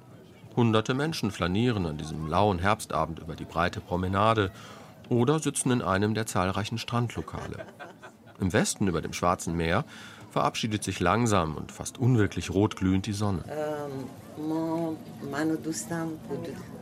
Hunderte 0.56 0.94
Menschen 0.94 1.30
flanieren 1.30 1.86
an 1.86 1.96
diesem 1.96 2.28
lauen 2.28 2.58
Herbstabend 2.58 3.18
über 3.18 3.34
die 3.34 3.44
breite 3.44 3.80
Promenade 3.80 4.50
oder 5.08 5.38
sitzen 5.38 5.70
in 5.70 5.82
einem 5.82 6.14
der 6.14 6.26
zahlreichen 6.26 6.78
Strandlokale. 6.78 7.66
Im 8.40 8.52
Westen 8.52 8.88
über 8.88 9.00
dem 9.00 9.12
Schwarzen 9.12 9.56
Meer 9.56 9.84
verabschiedet 10.32 10.82
sich 10.82 10.98
langsam 10.98 11.56
und 11.56 11.70
fast 11.70 11.98
unwirklich 11.98 12.50
rotglühend 12.50 13.06
die 13.06 13.12
Sonne. 13.12 13.44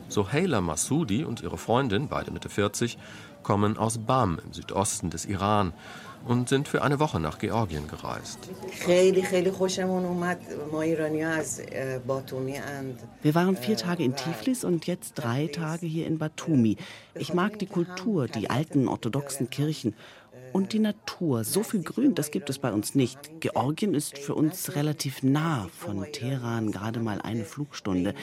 Soheila 0.07 0.61
Massoudi 0.61 1.25
und 1.25 1.41
ihre 1.43 1.57
Freundin, 1.57 2.07
beide 2.07 2.31
Mitte 2.31 2.49
40, 2.49 2.97
kommen 3.43 3.77
aus 3.77 3.97
Bam 3.97 4.39
im 4.43 4.53
Südosten 4.53 5.09
des 5.09 5.25
Iran 5.25 5.73
und 6.25 6.49
sind 6.49 6.67
für 6.67 6.81
eine 6.81 6.99
Woche 6.99 7.19
nach 7.19 7.39
Georgien 7.39 7.87
gereist. 7.87 8.39
Wir 13.21 13.35
waren 13.35 13.57
vier 13.57 13.77
Tage 13.77 14.03
in 14.03 14.15
Tiflis 14.15 14.63
und 14.63 14.87
jetzt 14.87 15.13
drei 15.15 15.47
Tage 15.47 15.87
hier 15.87 16.07
in 16.07 16.19
Batumi. 16.19 16.77
Ich 17.15 17.33
mag 17.33 17.59
die 17.59 17.65
Kultur, 17.65 18.27
die 18.27 18.49
alten 18.49 18.87
orthodoxen 18.87 19.49
Kirchen 19.49 19.95
und 20.53 20.73
die 20.73 20.79
Natur. 20.79 21.43
So 21.43 21.63
viel 21.63 21.83
Grün, 21.83 22.15
das 22.15 22.31
gibt 22.31 22.49
es 22.49 22.59
bei 22.59 22.71
uns 22.71 22.95
nicht. 22.95 23.39
Georgien 23.39 23.93
ist 23.93 24.17
für 24.17 24.35
uns 24.35 24.75
relativ 24.75 25.23
nah 25.23 25.67
von 25.77 26.05
Teheran, 26.11 26.71
gerade 26.71 26.99
mal 26.99 27.21
eine 27.21 27.45
Flugstunde. 27.45 28.13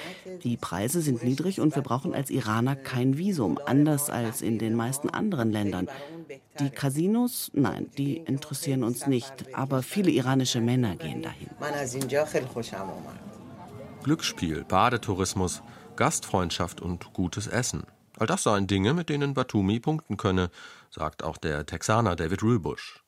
Die 0.42 0.56
Preise 0.56 1.00
sind 1.00 1.22
niedrig 1.24 1.60
und 1.60 1.74
wir 1.74 1.82
brauchen 1.82 2.14
als 2.14 2.30
Iraner 2.30 2.76
kein 2.76 3.18
Visum, 3.18 3.58
anders 3.64 4.10
als 4.10 4.42
in 4.42 4.58
den 4.58 4.74
meisten 4.74 5.10
anderen 5.10 5.52
Ländern. 5.52 5.88
Die 6.60 6.70
Casinos, 6.70 7.50
nein, 7.54 7.88
die 7.96 8.16
interessieren 8.16 8.84
uns 8.84 9.06
nicht, 9.06 9.54
aber 9.54 9.82
viele 9.82 10.10
iranische 10.10 10.60
Männer 10.60 10.96
gehen 10.96 11.22
dahin. 11.22 11.48
Glücksspiel, 14.02 14.64
Badetourismus, 14.64 15.62
Gastfreundschaft 15.96 16.80
und 16.80 17.12
gutes 17.12 17.46
Essen. 17.46 17.84
All 18.18 18.26
das 18.26 18.42
seien 18.42 18.66
Dinge, 18.66 18.94
mit 18.94 19.08
denen 19.08 19.34
Batumi 19.34 19.78
punkten 19.78 20.16
könne, 20.16 20.50
sagt 20.90 21.22
auch 21.22 21.36
der 21.36 21.66
Texaner 21.66 22.16
David 22.16 22.42
Rübusch. 22.42 23.04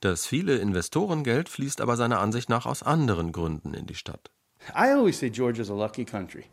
Das 0.00 0.26
viele 0.26 0.56
Investorengeld 0.56 1.48
fließt 1.48 1.80
aber 1.80 1.96
seiner 1.96 2.20
Ansicht 2.20 2.48
nach 2.48 2.66
aus 2.66 2.82
anderen 2.82 3.32
Gründen 3.32 3.74
in 3.74 3.86
die 3.86 3.94
Stadt. 3.94 4.30
I 4.70 4.90
always 4.92 5.18
say 5.18 5.30
Georgia's 5.30 5.70
a 5.70 5.74
lucky 5.74 6.04
country. 6.04 6.44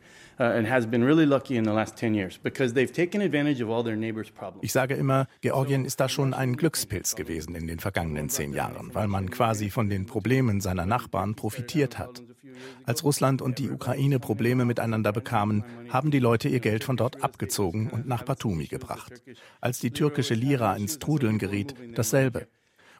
Ich 4.62 4.72
sage 4.74 4.94
immer, 4.96 5.28
Georgien 5.42 5.86
ist 5.86 6.00
da 6.00 6.10
schon 6.10 6.34
ein 6.34 6.58
Glückspilz 6.58 7.16
gewesen 7.16 7.56
in 7.56 7.68
den 7.68 7.80
vergangenen 7.80 8.30
zehn 8.30 8.54
Jahren, 8.54 8.94
weil 8.94 9.08
man 9.08 9.30
quasi 9.32 9.70
von 9.70 9.90
den 9.90 10.06
Problemen 10.06 10.60
seiner 10.62 10.86
Nachbarn 10.86 11.36
profitiert 11.36 11.98
hat. 11.98 12.22
Als 12.86 13.04
Russland 13.04 13.42
und 13.42 13.60
die 13.60 13.70
Ukraine 13.70 14.20
Probleme 14.20 14.66
miteinander 14.66 15.12
bekamen, 15.12 15.64
haben 15.90 16.12
die 16.12 16.20
Leute 16.20 16.50
ihr 16.50 16.60
Geld 16.60 16.84
von 16.84 16.98
dort 16.98 17.24
abgezogen 17.24 17.90
und 17.90 18.08
nach 18.08 18.24
Batumi 18.24 18.68
gebracht. 18.68 19.22
Als 19.62 19.80
die 19.80 19.92
türkische 19.92 20.34
Lira 20.34 20.76
ins 20.76 21.00
Trudeln 21.00 21.38
geriet, 21.38 21.76
dasselbe. 21.96 22.48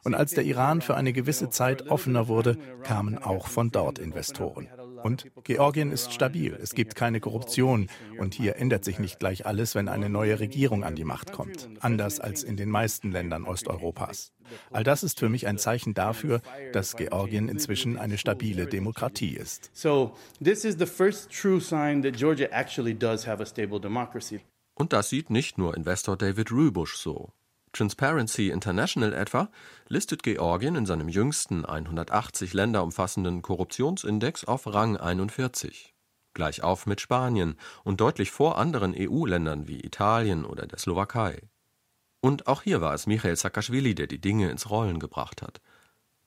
Und 0.04 0.14
als 0.14 0.32
der 0.32 0.44
Iran 0.44 0.82
für 0.82 0.96
eine 0.96 1.12
gewisse 1.12 1.50
Zeit 1.50 1.88
offener 1.88 2.28
wurde, 2.28 2.56
kamen 2.84 3.18
auch 3.18 3.48
von 3.48 3.70
dort 3.70 3.98
Investoren. 3.98 4.68
Und 5.06 5.30
Georgien 5.44 5.92
ist 5.92 6.12
stabil, 6.12 6.58
es 6.60 6.74
gibt 6.74 6.96
keine 6.96 7.20
Korruption 7.20 7.88
und 8.18 8.34
hier 8.34 8.56
ändert 8.56 8.84
sich 8.84 8.98
nicht 8.98 9.20
gleich 9.20 9.46
alles, 9.46 9.76
wenn 9.76 9.88
eine 9.88 10.08
neue 10.08 10.40
Regierung 10.40 10.82
an 10.82 10.96
die 10.96 11.04
Macht 11.04 11.30
kommt, 11.30 11.68
anders 11.78 12.18
als 12.18 12.42
in 12.42 12.56
den 12.56 12.70
meisten 12.70 13.12
Ländern 13.12 13.44
Osteuropas. 13.44 14.32
All 14.72 14.82
das 14.82 15.04
ist 15.04 15.20
für 15.20 15.28
mich 15.28 15.46
ein 15.46 15.58
Zeichen 15.58 15.94
dafür, 15.94 16.42
dass 16.72 16.96
Georgien 16.96 17.48
inzwischen 17.48 17.96
eine 17.98 18.18
stabile 18.18 18.66
Demokratie 18.66 19.36
ist. 19.36 19.70
So, 19.72 20.16
this 20.42 20.64
is 20.64 20.74
the 20.76 20.86
first 20.86 21.30
true 21.30 21.60
sign 21.60 22.02
that 22.02 22.16
Georgia 22.16 22.48
actually 22.50 22.92
does 22.92 23.28
have 23.28 23.40
a 23.40 23.46
stable 23.46 23.80
democracy. 23.80 24.40
Und 24.74 24.92
das 24.92 25.08
sieht 25.08 25.30
nicht 25.30 25.56
nur 25.56 25.76
Investor 25.76 26.16
David 26.16 26.50
Rübusch 26.50 26.96
so. 26.96 27.30
Transparency 27.72 28.50
International 28.50 29.12
etwa 29.12 29.50
listet 29.88 30.22
Georgien 30.22 30.76
in 30.76 30.86
seinem 30.86 31.08
jüngsten 31.08 31.64
180 31.64 32.54
Länder 32.54 32.82
umfassenden 32.82 33.42
Korruptionsindex 33.42 34.44
auf 34.44 34.66
Rang 34.66 34.96
41. 34.96 35.94
Gleich 36.32 36.62
auf 36.62 36.86
mit 36.86 37.00
Spanien 37.00 37.56
und 37.84 38.00
deutlich 38.00 38.30
vor 38.30 38.58
anderen 38.58 38.94
EU-Ländern 38.96 39.68
wie 39.68 39.80
Italien 39.80 40.44
oder 40.44 40.66
der 40.66 40.78
Slowakei. 40.78 41.42
Und 42.20 42.46
auch 42.46 42.62
hier 42.62 42.80
war 42.80 42.94
es 42.94 43.06
Michael 43.06 43.36
Saakashvili, 43.36 43.94
der 43.94 44.06
die 44.06 44.20
Dinge 44.20 44.50
ins 44.50 44.68
Rollen 44.68 44.98
gebracht 44.98 45.42
hat. 45.42 45.60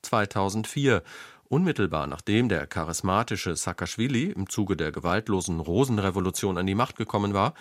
2004, 0.02 1.02
unmittelbar 1.48 2.06
nachdem 2.06 2.48
der 2.48 2.66
charismatische 2.66 3.54
Saakashvili 3.54 4.30
im 4.30 4.48
Zuge 4.48 4.76
der 4.76 4.92
gewaltlosen 4.92 5.60
Rosenrevolution 5.60 6.58
an 6.58 6.66
die 6.66 6.74
Macht 6.74 6.96
gekommen 6.96 7.34
war, 7.34 7.54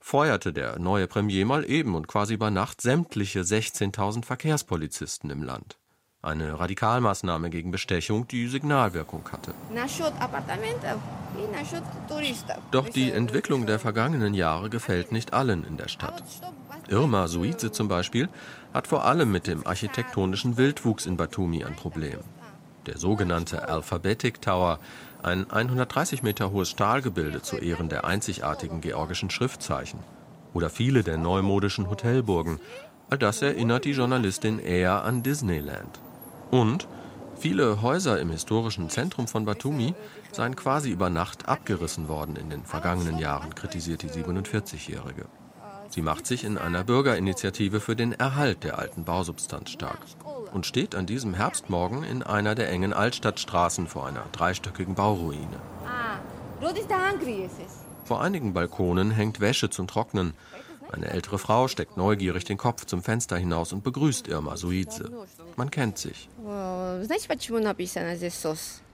feuerte 0.00 0.52
der 0.52 0.78
neue 0.78 1.06
Premier 1.06 1.44
mal 1.46 1.68
eben 1.68 1.94
und 1.94 2.08
quasi 2.08 2.34
über 2.34 2.50
Nacht 2.50 2.80
sämtliche 2.80 3.40
16.000 3.40 4.24
Verkehrspolizisten 4.24 5.30
im 5.30 5.42
Land. 5.42 5.78
Eine 6.22 6.58
Radikalmaßnahme 6.58 7.50
gegen 7.50 7.70
Bestechung, 7.70 8.26
die 8.26 8.48
Signalwirkung 8.48 9.28
hatte. 9.30 9.54
Doch 12.72 12.88
die 12.88 13.12
Entwicklung 13.12 13.66
der 13.66 13.78
vergangenen 13.78 14.34
Jahre 14.34 14.70
gefällt 14.70 15.12
nicht 15.12 15.32
allen 15.32 15.64
in 15.64 15.76
der 15.76 15.88
Stadt. 15.88 16.24
Irma 16.88 17.28
Suize 17.28 17.70
zum 17.70 17.88
Beispiel 17.88 18.28
hat 18.72 18.86
vor 18.86 19.04
allem 19.04 19.30
mit 19.30 19.46
dem 19.46 19.66
architektonischen 19.66 20.56
Wildwuchs 20.56 21.06
in 21.06 21.16
Batumi 21.16 21.64
ein 21.64 21.76
Problem. 21.76 22.18
Der 22.86 22.98
sogenannte 22.98 23.68
Alphabetic 23.68 24.40
Tower 24.40 24.78
ein 25.26 25.50
130 25.50 26.22
Meter 26.22 26.52
hohes 26.52 26.70
Stahlgebilde 26.70 27.42
zu 27.42 27.56
Ehren 27.56 27.88
der 27.88 28.04
einzigartigen 28.04 28.80
georgischen 28.80 29.28
Schriftzeichen 29.28 29.98
oder 30.54 30.70
viele 30.70 31.02
der 31.02 31.18
neumodischen 31.18 31.90
Hotelburgen. 31.90 32.60
All 33.10 33.18
das 33.18 33.42
erinnert 33.42 33.84
die 33.84 33.92
Journalistin 33.92 34.60
eher 34.60 35.02
an 35.02 35.24
Disneyland. 35.24 36.00
Und 36.52 36.86
viele 37.36 37.82
Häuser 37.82 38.20
im 38.20 38.30
historischen 38.30 38.88
Zentrum 38.88 39.26
von 39.26 39.44
Batumi 39.44 39.94
seien 40.30 40.54
quasi 40.54 40.90
über 40.90 41.10
Nacht 41.10 41.48
abgerissen 41.48 42.06
worden 42.06 42.36
in 42.36 42.48
den 42.48 42.64
vergangenen 42.64 43.18
Jahren, 43.18 43.54
kritisiert 43.54 44.02
die 44.02 44.10
47-Jährige. 44.10 45.26
Sie 45.88 46.02
macht 46.02 46.26
sich 46.26 46.44
in 46.44 46.56
einer 46.56 46.84
Bürgerinitiative 46.84 47.80
für 47.80 47.96
den 47.96 48.12
Erhalt 48.12 48.62
der 48.62 48.78
alten 48.78 49.04
Bausubstanz 49.04 49.70
stark 49.70 49.98
und 50.52 50.66
steht 50.66 50.94
an 50.94 51.06
diesem 51.06 51.34
Herbstmorgen 51.34 52.04
in 52.04 52.22
einer 52.22 52.54
der 52.54 52.70
engen 52.70 52.92
Altstadtstraßen 52.92 53.86
vor 53.86 54.06
einer 54.06 54.24
dreistöckigen 54.32 54.94
Bauruine. 54.94 55.56
Ah, 55.84 56.18
vor 58.06 58.22
einigen 58.22 58.54
Balkonen 58.54 59.10
hängt 59.10 59.40
Wäsche 59.40 59.68
zum 59.68 59.88
Trocknen. 59.88 60.34
Eine 60.92 61.10
ältere 61.10 61.38
Frau 61.38 61.66
steckt 61.66 61.96
neugierig 61.96 62.44
den 62.44 62.56
Kopf 62.56 62.84
zum 62.84 63.02
Fenster 63.02 63.36
hinaus 63.36 63.72
und 63.72 63.82
begrüßt 63.82 64.28
Irma 64.28 64.56
Suize. 64.56 65.10
Man 65.56 65.70
kennt 65.72 65.98
sich. 65.98 66.28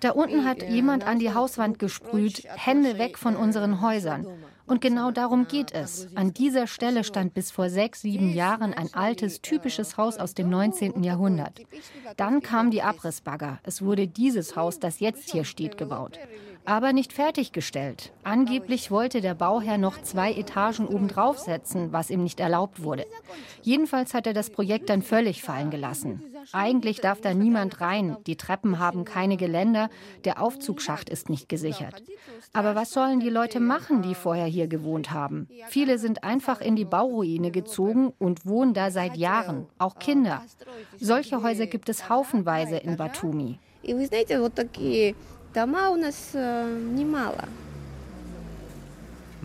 Da 0.01 0.11
unten 0.11 0.45
hat 0.47 0.63
jemand 0.63 1.05
an 1.05 1.19
die 1.19 1.35
Hauswand 1.35 1.79
gesprüht, 1.79 2.45
Hände 2.49 2.99
weg 2.99 3.19
von 3.19 3.37
unseren 3.37 3.83
Häusern. 3.83 4.27
Und 4.66 4.81
genau 4.81 5.11
darum 5.11 5.49
geht 5.49 5.73
es. 5.73 6.09
An 6.14 6.33
dieser 6.33 6.66
Stelle 6.66 7.04
stand 7.04 7.35
bis 7.35 7.50
vor 7.50 7.69
sechs, 7.69 8.02
sieben 8.02 8.33
Jahren 8.33 8.73
ein 8.73 8.92
altes, 8.95 9.40
typisches 9.40 9.97
Haus 9.97 10.19
aus 10.19 10.35
dem 10.35 10.49
19. 10.50 11.02
Jahrhundert. 11.02 11.61
Dann 12.16 12.40
kam 12.42 12.71
die 12.71 12.83
Abrissbagger. 12.83 13.59
Es 13.64 13.83
wurde 13.83 14.07
dieses 14.07 14.57
Haus, 14.57 14.78
das 14.78 15.00
jetzt 15.00 15.31
hier 15.31 15.45
steht, 15.45 15.76
gebaut. 15.76 16.19
Aber 16.64 16.92
nicht 16.92 17.12
fertiggestellt. 17.12 18.12
Angeblich 18.23 18.92
wollte 18.92 19.21
der 19.21 19.35
Bauherr 19.35 19.78
noch 19.78 20.00
zwei 20.02 20.33
Etagen 20.33 20.87
obendrauf 20.87 21.38
setzen, 21.38 21.92
was 21.92 22.09
ihm 22.09 22.23
nicht 22.23 22.38
erlaubt 22.38 22.85
wurde. 22.85 23.04
Jedenfalls 23.62 24.14
hat 24.14 24.28
er 24.28 24.33
das 24.33 24.50
Projekt 24.50 24.88
dann 24.88 25.02
völlig 25.02 25.42
fallen 25.42 25.71
gelassen. 25.71 26.23
Eigentlich 26.53 27.01
darf 27.01 27.21
da 27.21 27.35
niemand 27.35 27.81
rein. 27.81 28.17
Die 28.27 28.37
Treppen 28.37 28.79
haben 28.79 29.05
keine 29.05 29.37
Geländer, 29.37 29.91
der 30.25 30.43
Aufzugsschacht 30.43 31.09
ist 31.09 31.29
nicht 31.29 31.49
gesichert. 31.49 32.03
Aber 32.53 32.75
was 32.75 32.91
sollen 32.91 33.21
die 33.21 33.31
Leute 33.31 33.61
machen, 33.61 34.03
die 34.03 34.15
vorher 34.15 34.47
hier 34.47 34.67
gewohnt 34.67 35.11
haben? 35.11 35.49
Viele 35.69 35.99
sind 35.99 36.25
einfach 36.25 36.61
in 36.61 36.77
die 36.77 36.85
Bauruine 36.85 37.51
gezogen 37.51 38.13
und 38.19 38.45
wohnen 38.45 38.75
da 38.75 38.91
seit 38.91 39.17
Jahren, 39.17 39.67
auch 39.79 39.99
Kinder. 39.99 40.43
Solche 40.99 41.43
Häuser 41.43 41.67
gibt 41.67 41.89
es 41.89 42.09
haufenweise 42.09 42.77
in 42.77 42.97
Batumi. 42.97 43.59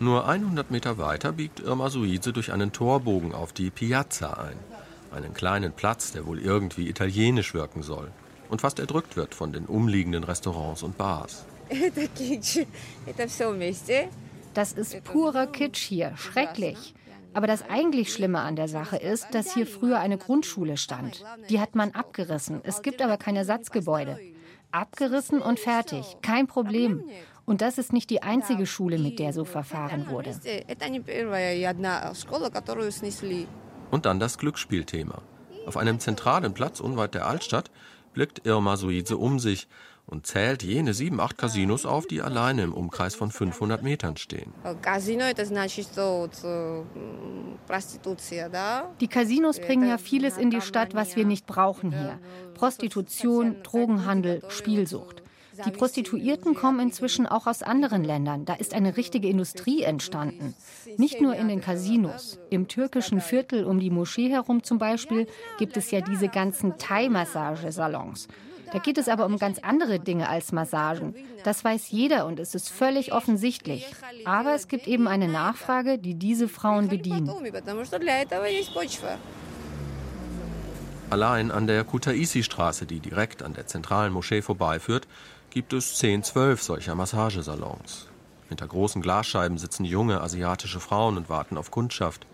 Nur 0.00 0.28
100 0.28 0.70
Meter 0.70 0.96
weiter 0.98 1.32
biegt 1.32 1.58
Irma 1.58 1.90
Suize 1.90 2.32
durch 2.32 2.52
einen 2.52 2.72
Torbogen 2.72 3.32
auf 3.32 3.52
die 3.52 3.70
Piazza 3.70 4.32
ein. 4.34 4.67
Einen 5.10 5.34
kleinen 5.34 5.72
Platz, 5.72 6.12
der 6.12 6.26
wohl 6.26 6.38
irgendwie 6.38 6.88
italienisch 6.88 7.54
wirken 7.54 7.82
soll 7.82 8.10
und 8.50 8.60
fast 8.60 8.78
erdrückt 8.78 9.16
wird 9.16 9.34
von 9.34 9.52
den 9.52 9.66
umliegenden 9.66 10.24
Restaurants 10.24 10.82
und 10.82 10.98
Bars. 10.98 11.44
Das 14.54 14.72
ist 14.72 15.04
purer 15.04 15.46
Kitsch 15.46 15.80
hier, 15.80 16.16
schrecklich. 16.16 16.94
Aber 17.34 17.46
das 17.46 17.62
eigentlich 17.68 18.12
Schlimme 18.12 18.40
an 18.40 18.56
der 18.56 18.68
Sache 18.68 18.96
ist, 18.96 19.26
dass 19.32 19.54
hier 19.54 19.66
früher 19.66 20.00
eine 20.00 20.18
Grundschule 20.18 20.76
stand. 20.76 21.22
Die 21.50 21.60
hat 21.60 21.74
man 21.74 21.92
abgerissen. 21.92 22.60
Es 22.64 22.82
gibt 22.82 23.02
aber 23.02 23.18
kein 23.18 23.36
Ersatzgebäude. 23.36 24.18
Abgerissen 24.70 25.40
und 25.40 25.60
fertig, 25.60 26.16
kein 26.22 26.46
Problem. 26.46 27.04
Und 27.44 27.62
das 27.62 27.78
ist 27.78 27.92
nicht 27.92 28.10
die 28.10 28.22
einzige 28.22 28.66
Schule, 28.66 28.98
mit 28.98 29.18
der 29.18 29.32
so 29.32 29.44
verfahren 29.44 30.10
wurde. 30.10 30.34
Und 33.90 34.06
dann 34.06 34.20
das 34.20 34.38
Glücksspielthema. 34.38 35.22
Auf 35.66 35.76
einem 35.76 36.00
zentralen 36.00 36.54
Platz 36.54 36.80
unweit 36.80 37.14
der 37.14 37.26
Altstadt 37.26 37.70
blickt 38.12 38.46
Irma 38.46 38.76
Suize 38.76 39.16
um 39.16 39.38
sich 39.38 39.68
und 40.06 40.26
zählt 40.26 40.62
jene 40.62 40.94
sieben, 40.94 41.20
acht 41.20 41.36
Casinos 41.36 41.84
auf, 41.84 42.06
die 42.06 42.22
alleine 42.22 42.62
im 42.62 42.72
Umkreis 42.72 43.14
von 43.14 43.30
500 43.30 43.82
Metern 43.82 44.16
stehen. 44.16 44.54
Die 49.00 49.08
Casinos 49.08 49.60
bringen 49.60 49.88
ja 49.88 49.98
vieles 49.98 50.38
in 50.38 50.50
die 50.50 50.62
Stadt, 50.62 50.94
was 50.94 51.14
wir 51.14 51.26
nicht 51.26 51.46
brauchen 51.46 51.90
hier. 51.92 52.18
Prostitution, 52.54 53.56
Drogenhandel, 53.62 54.42
Spielsucht. 54.48 55.22
Die 55.64 55.70
Prostituierten 55.70 56.54
kommen 56.54 56.80
inzwischen 56.80 57.26
auch 57.26 57.46
aus 57.46 57.62
anderen 57.62 58.04
Ländern. 58.04 58.44
Da 58.44 58.54
ist 58.54 58.74
eine 58.74 58.96
richtige 58.96 59.28
Industrie 59.28 59.82
entstanden. 59.82 60.54
Nicht 60.96 61.20
nur 61.20 61.34
in 61.34 61.48
den 61.48 61.60
Casinos. 61.60 62.38
Im 62.50 62.68
türkischen 62.68 63.20
Viertel 63.20 63.64
um 63.64 63.80
die 63.80 63.90
Moschee 63.90 64.30
herum 64.30 64.62
zum 64.62 64.78
Beispiel 64.78 65.26
gibt 65.58 65.76
es 65.76 65.90
ja 65.90 66.00
diese 66.00 66.28
ganzen 66.28 66.78
Thai-Massagesalons. 66.78 68.28
Da 68.72 68.78
geht 68.78 68.98
es 68.98 69.08
aber 69.08 69.24
um 69.24 69.38
ganz 69.38 69.58
andere 69.60 69.98
Dinge 69.98 70.28
als 70.28 70.52
Massagen. 70.52 71.14
Das 71.42 71.64
weiß 71.64 71.90
jeder 71.90 72.26
und 72.26 72.38
es 72.38 72.54
ist 72.54 72.68
völlig 72.68 73.12
offensichtlich. 73.12 73.86
Aber 74.24 74.54
es 74.54 74.68
gibt 74.68 74.86
eben 74.86 75.08
eine 75.08 75.28
Nachfrage, 75.28 75.98
die 75.98 76.14
diese 76.14 76.48
Frauen 76.48 76.88
bedienen. 76.88 77.30
Allein 81.10 81.50
an 81.50 81.66
der 81.66 81.84
Kutaisi-Straße, 81.84 82.84
die 82.84 83.00
direkt 83.00 83.42
an 83.42 83.54
der 83.54 83.66
zentralen 83.66 84.12
Moschee 84.12 84.42
vorbeiführt, 84.42 85.08
gibt 85.50 85.72
es 85.72 85.96
10, 85.96 86.22
12 86.22 86.62
solcher 86.62 86.94
Massagesalons. 86.94 88.08
Hinter 88.48 88.66
großen 88.66 89.02
Glasscheiben 89.02 89.58
sitzen 89.58 89.84
junge 89.84 90.20
asiatische 90.20 90.80
Frauen 90.80 91.16
und 91.16 91.28
warten 91.28 91.56
auf 91.58 91.70
Kundschaft. 91.70 92.26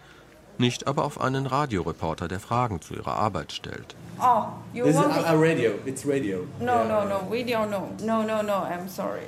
Nicht 0.59 0.87
aber 0.87 1.05
auf 1.05 1.21
einen 1.21 1.47
Radioreporter, 1.47 2.29
der 2.29 2.39
Fragen 2.39 2.81
zu 2.81 2.95
ihrer 2.95 3.15
Arbeit 3.15 3.53
stellt. 3.53 3.97
Oh, 4.21 4.45
you 4.73 4.85
This 4.85 4.95
want 4.95 5.17
is 5.17 5.25
a, 5.25 5.35
radio. 5.35 5.73
It's 5.85 6.07
radio. 6.07 6.47
No, 6.61 6.85
no, 6.85 7.05
no, 7.05 7.29
we 7.29 7.43
don't 7.43 7.69
know. 7.69 7.89
No, 8.01 8.23
no, 8.23 8.43
no, 8.43 8.65
I'm 8.65 8.89
sorry. 8.89 9.27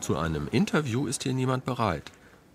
Zu 0.00 0.16
einem 0.16 0.48
Interview 0.48 1.06
ist 1.06 1.22
hier 1.22 1.34
niemand 1.34 1.66
bereit. 1.66 2.10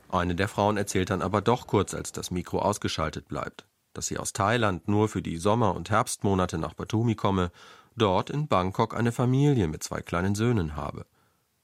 Eine 0.10 0.34
der 0.34 0.48
Frauen 0.48 0.78
erzählt 0.78 1.12
dann 1.12 1.22
aber 1.22 1.42
doch 1.42 1.68
kurz, 1.68 1.94
als 1.94 2.12
das 2.12 2.32
Mikro 2.32 2.60
ausgeschaltet 2.60 3.28
bleibt, 3.28 3.66
dass 3.94 4.08
sie 4.08 4.18
aus 4.18 4.34
Thailand 4.34 4.88
nur 4.88 5.10
für 5.10 5.22
die 5.22 5.38
Sommer- 5.38 5.76
und 5.76 5.90
Herbstmonate 5.92 6.58
nach 6.58 6.74
Batumi 6.74 7.16
komme 7.16 7.52
dort 7.98 8.30
in 8.30 8.48
Bangkok 8.48 8.96
eine 8.96 9.12
Familie 9.12 9.68
mit 9.68 9.84
zwei 9.84 10.02
kleinen 10.02 10.36
Söhnen 10.36 10.76
habe. 10.76 11.06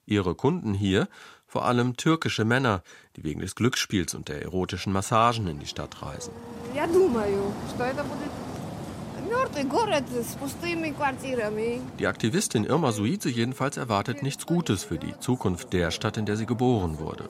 Ihre 0.06 0.36
Kunden 0.36 0.74
hier 0.74 1.08
vor 1.48 1.66
allem 1.66 1.96
türkische 1.96 2.46
Männer, 2.46 2.82
die 3.16 3.24
wegen 3.24 3.40
des 3.40 3.56
Glücksspiels 3.56 4.14
und 4.16 4.28
der 4.28 4.42
erotischen 4.42 4.92
Massagen 4.92 5.48
in 5.48 5.60
die 5.60 5.68
Stadt 5.68 6.02
reisen. 6.02 6.34
Die 12.00 12.08
Aktivistin 12.08 12.66
Irma 12.66 12.92
Suize 12.92 13.30
jedenfalls 13.30 13.78
erwartet 13.78 14.24
nichts 14.24 14.46
Gutes 14.46 14.84
für 14.84 14.98
die 14.98 15.18
Zukunft 15.20 15.74
der 15.74 15.92
Stadt, 15.92 16.18
in 16.18 16.26
der 16.26 16.38
sie 16.38 16.46
geboren 16.46 17.00
wurde. 17.00 17.30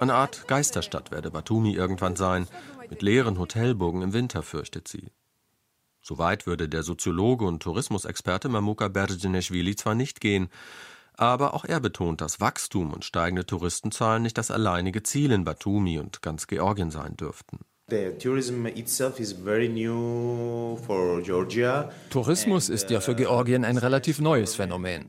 Eine 0.00 0.14
Art 0.14 0.48
Geisterstadt 0.48 1.10
werde 1.10 1.30
Batumi 1.30 1.74
irgendwann 1.74 2.16
sein, 2.16 2.46
mit 2.88 3.02
leeren 3.02 3.38
Hotelburgen 3.38 4.02
im 4.02 4.12
Winter, 4.12 4.42
fürchtet 4.42 4.88
sie. 4.88 5.10
Soweit 6.02 6.46
würde 6.46 6.68
der 6.68 6.82
Soziologe 6.82 7.44
und 7.44 7.62
Tourismusexperte 7.62 8.48
Mamuka 8.48 8.88
Berdineschwili 8.88 9.76
zwar 9.76 9.94
nicht 9.94 10.20
gehen, 10.20 10.48
aber 11.14 11.54
auch 11.54 11.64
er 11.64 11.80
betont, 11.80 12.20
dass 12.20 12.40
Wachstum 12.40 12.92
und 12.92 13.04
steigende 13.04 13.44
Touristenzahlen 13.44 14.22
nicht 14.22 14.38
das 14.38 14.50
alleinige 14.50 15.02
Ziel 15.02 15.32
in 15.32 15.44
Batumi 15.44 15.98
und 15.98 16.22
ganz 16.22 16.46
Georgien 16.46 16.90
sein 16.90 17.16
dürften. 17.16 17.58
Tourismus 22.10 22.68
ist 22.68 22.90
ja 22.90 23.00
für 23.00 23.14
Georgien 23.14 23.64
ein 23.64 23.76
relativ 23.76 24.20
neues 24.20 24.54
Phänomen. 24.54 25.06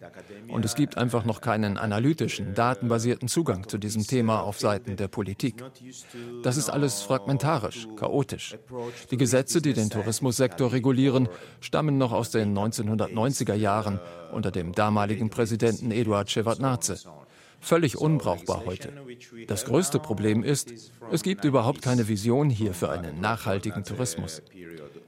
Und 0.48 0.66
es 0.66 0.76
gibt 0.76 0.98
einfach 0.98 1.24
noch 1.24 1.42
keinen 1.42 1.78
analytischen, 1.78 2.54
datenbasierten 2.54 3.28
Zugang 3.28 3.68
zu 3.70 3.78
diesem 3.78 4.06
Thema 4.06 4.42
auf 4.42 4.60
Seiten 4.60 4.96
der 4.98 5.08
Politik. 5.08 5.64
Das 6.44 6.58
ist 6.58 6.70
alles 6.70 7.02
fragmentarisch, 7.02 7.88
chaotisch. 7.96 8.58
Die 9.12 9.18
Gesetze, 9.18 9.62
die 9.62 9.74
den 9.74 9.90
Tourismussektor 9.90 10.72
regulieren, 10.74 11.30
stammen 11.60 11.98
noch 11.98 12.12
aus 12.12 12.32
den 12.32 12.58
1990er 12.58 13.54
Jahren 13.54 14.00
unter 14.32 14.52
dem 14.52 14.74
damaligen 14.74 15.30
Präsidenten 15.30 15.92
Eduard 15.92 16.30
Shevardnadze 16.30 16.98
völlig 17.62 17.98
unbrauchbar 17.98 18.64
heute. 18.66 18.92
Das 19.48 19.66
größte 19.66 20.00
Problem 20.00 20.44
ist, 20.44 20.74
es 21.12 21.24
gibt 21.24 21.46
überhaupt 21.46 21.82
keine 21.82 22.08
Vision 22.08 22.50
hier 22.50 22.74
für 22.74 22.90
einen 22.90 23.22
nachhaltigen 23.22 23.84
Tourismus. 23.84 24.42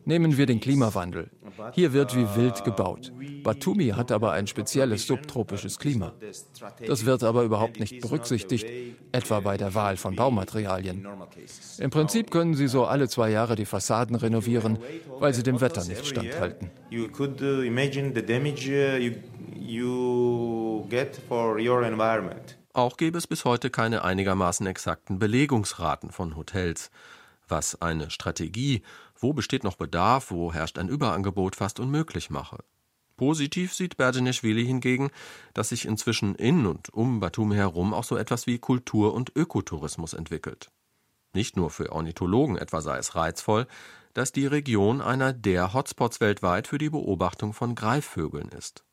Nehmen 0.06 0.38
wir 0.38 0.46
den 0.46 0.60
Klimawandel. 0.60 1.30
Hier 1.74 1.94
wird 1.94 2.16
wie 2.16 2.28
wild 2.36 2.64
gebaut. 2.64 3.12
Batumi 3.44 3.90
hat 3.90 4.12
aber 4.12 4.32
ein 4.32 4.48
spezielles 4.48 5.08
subtropisches 5.08 5.80
Klima. 5.80 6.14
Das 6.86 7.06
wird 7.06 7.24
aber 7.24 7.44
überhaupt 7.44 7.80
nicht 7.80 8.02
berücksichtigt, 8.02 8.66
etwa 9.12 9.40
bei 9.40 9.58
der 9.58 9.76
Wahl 9.76 9.98
von 9.98 10.16
Baumaterialien. 10.16 11.08
Im 11.78 11.90
Prinzip 11.90 12.32
können 12.32 12.56
Sie 12.56 12.68
so 12.68 12.86
alle 12.86 13.08
zwei 13.08 13.30
Jahre 13.30 13.56
die 13.56 13.66
Fassaden 13.66 14.16
renovieren, 14.16 14.80
weil 15.20 15.34
sie 15.34 15.44
dem 15.44 15.62
Wetter 15.62 15.84
nicht 15.86 16.06
standhalten. 16.06 16.70
You 16.90 17.08
could 17.08 17.42
imagine 17.42 18.14
the 18.14 18.26
damage 18.26 19.14
you 19.56 20.86
get 20.90 21.20
for 21.28 21.60
your 21.60 21.84
environment. 21.84 22.58
Auch 22.74 22.98
gäbe 22.98 23.20
es 23.20 23.28
bis 23.28 23.46
heute 23.46 23.70
keine 23.70 24.04
einigermaßen 24.04 24.66
exakten 24.66 25.20
Belegungsraten 25.20 26.10
von 26.10 26.36
Hotels. 26.36 26.90
Was 27.48 27.80
eine 27.82 28.10
Strategie, 28.10 28.82
wo 29.24 29.34
besteht 29.34 29.64
noch 29.64 29.78
Bedarf, 29.78 30.30
wo 30.30 30.54
herrscht 30.54 30.78
ein 30.78 30.90
Überangebot, 30.90 31.56
fast 31.56 31.80
unmöglich 31.80 32.30
mache. 32.30 32.64
Positiv 33.16 33.74
sieht 33.74 33.98
Berdineschwili 33.98 34.66
hingegen, 34.66 35.10
dass 35.54 35.70
sich 35.70 35.86
inzwischen 35.86 36.36
in 36.36 36.66
und 36.66 36.94
um 36.94 37.20
Batumi 37.20 37.56
herum 37.56 37.94
auch 37.94 38.04
so 38.04 38.18
etwas 38.18 38.48
wie 38.48 38.60
Kultur- 38.60 39.14
und 39.14 39.32
Ökotourismus 39.36 40.14
entwickelt. 40.14 40.72
Nicht 41.34 41.56
nur 41.56 41.70
für 41.70 41.92
Ornithologen 41.92 42.58
etwa 42.58 42.82
sei 42.82 42.98
es 42.98 43.16
reizvoll, 43.16 43.68
dass 44.14 44.32
die 44.32 44.46
Region 44.46 45.02
einer 45.02 45.34
der 45.34 45.74
Hotspots 45.74 46.20
weltweit 46.22 46.68
für 46.68 46.78
die 46.78 46.90
Beobachtung 46.90 47.54
von 47.54 47.76
Greifvögeln 47.76 48.50
ist. 48.50 48.84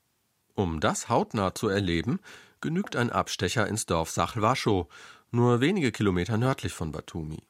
Um 0.55 0.81
das 0.81 1.09
hautnah 1.09 1.55
zu 1.55 1.69
erleben, 1.69 2.21
genügt 2.61 2.97
ein 2.97 3.11
Abstecher 3.11 3.67
ins 3.67 3.87
Dorf 3.87 4.11
Sachlwaschow, 4.11 4.87
nur 5.31 5.61
wenige 5.61 5.93
Kilometer 5.93 6.37
nördlich 6.37 6.73
von 6.73 6.93
Batumi. 6.93 7.43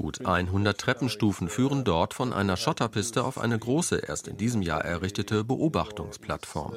Gut 0.00 0.24
100 0.24 0.80
Treppenstufen 0.80 1.50
führen 1.50 1.84
dort 1.84 2.14
von 2.14 2.32
einer 2.32 2.56
Schotterpiste 2.56 3.22
auf 3.22 3.36
eine 3.36 3.58
große, 3.58 3.98
erst 3.98 4.28
in 4.28 4.38
diesem 4.38 4.62
Jahr 4.62 4.82
errichtete 4.82 5.44
Beobachtungsplattform. 5.44 6.72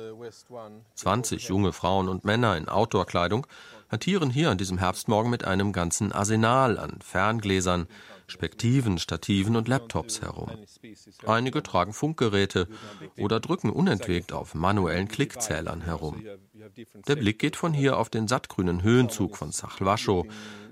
20 0.95 1.47
junge 1.47 1.71
Frauen 1.71 2.09
und 2.09 2.25
Männer 2.25 2.57
in 2.57 2.67
Outdoor-Kleidung 2.67 3.47
hantieren 3.87 4.29
hier 4.29 4.49
an 4.49 4.57
diesem 4.57 4.77
Herbstmorgen 4.77 5.31
mit 5.31 5.45
einem 5.45 5.71
ganzen 5.71 6.11
Arsenal 6.11 6.77
an 6.77 6.99
Ferngläsern, 7.01 7.87
Spektiven, 8.27 8.97
Stativen 8.97 9.55
und 9.55 9.69
Laptops 9.69 10.21
herum. 10.21 10.49
Einige 11.25 11.63
tragen 11.63 11.93
Funkgeräte 11.93 12.67
oder 13.17 13.39
drücken 13.39 13.69
unentwegt 13.69 14.33
auf 14.33 14.53
manuellen 14.53 15.07
Klickzählern 15.07 15.81
herum. 15.81 16.25
Der 17.07 17.15
Blick 17.15 17.39
geht 17.39 17.55
von 17.55 17.73
hier 17.73 17.97
auf 17.97 18.09
den 18.09 18.27
sattgrünen 18.27 18.83
Höhenzug 18.83 19.37
von 19.37 19.51
Sachlwaschow, 19.51 20.25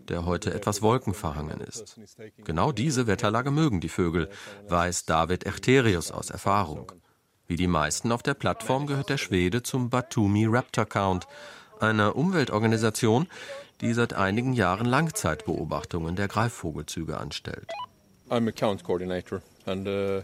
der 0.09 0.25
heute 0.25 0.53
etwas 0.53 0.81
wolkenverhangen 0.81 1.61
ist. 1.61 1.99
Genau 2.43 2.71
diese 2.71 3.07
Wetterlage 3.07 3.51
mögen 3.51 3.81
die 3.81 3.89
Vögel, 3.89 4.29
weiß 4.67 5.05
David 5.05 5.45
Echterius 5.45 6.11
aus 6.11 6.29
Erfahrung. 6.29 6.91
Wie 7.47 7.55
die 7.55 7.67
meisten 7.67 8.11
auf 8.11 8.23
der 8.23 8.33
Plattform 8.33 8.87
gehört 8.87 9.09
der 9.09 9.17
Schwede 9.17 9.61
zum 9.61 9.89
Batumi 9.89 10.45
Raptor 10.45 10.85
Count, 10.85 11.27
einer 11.79 12.15
Umweltorganisation, 12.15 13.27
die 13.81 13.93
seit 13.93 14.13
einigen 14.13 14.53
Jahren 14.53 14.85
Langzeitbeobachtungen 14.85 16.15
der 16.15 16.27
Greifvogelzüge 16.27 17.17
anstellt. 17.17 17.67
I'm 18.29 18.47
a 18.47 18.51
count 18.51 18.83
coordinator 18.83 19.41
and 19.65 19.87
uh, 19.87 20.21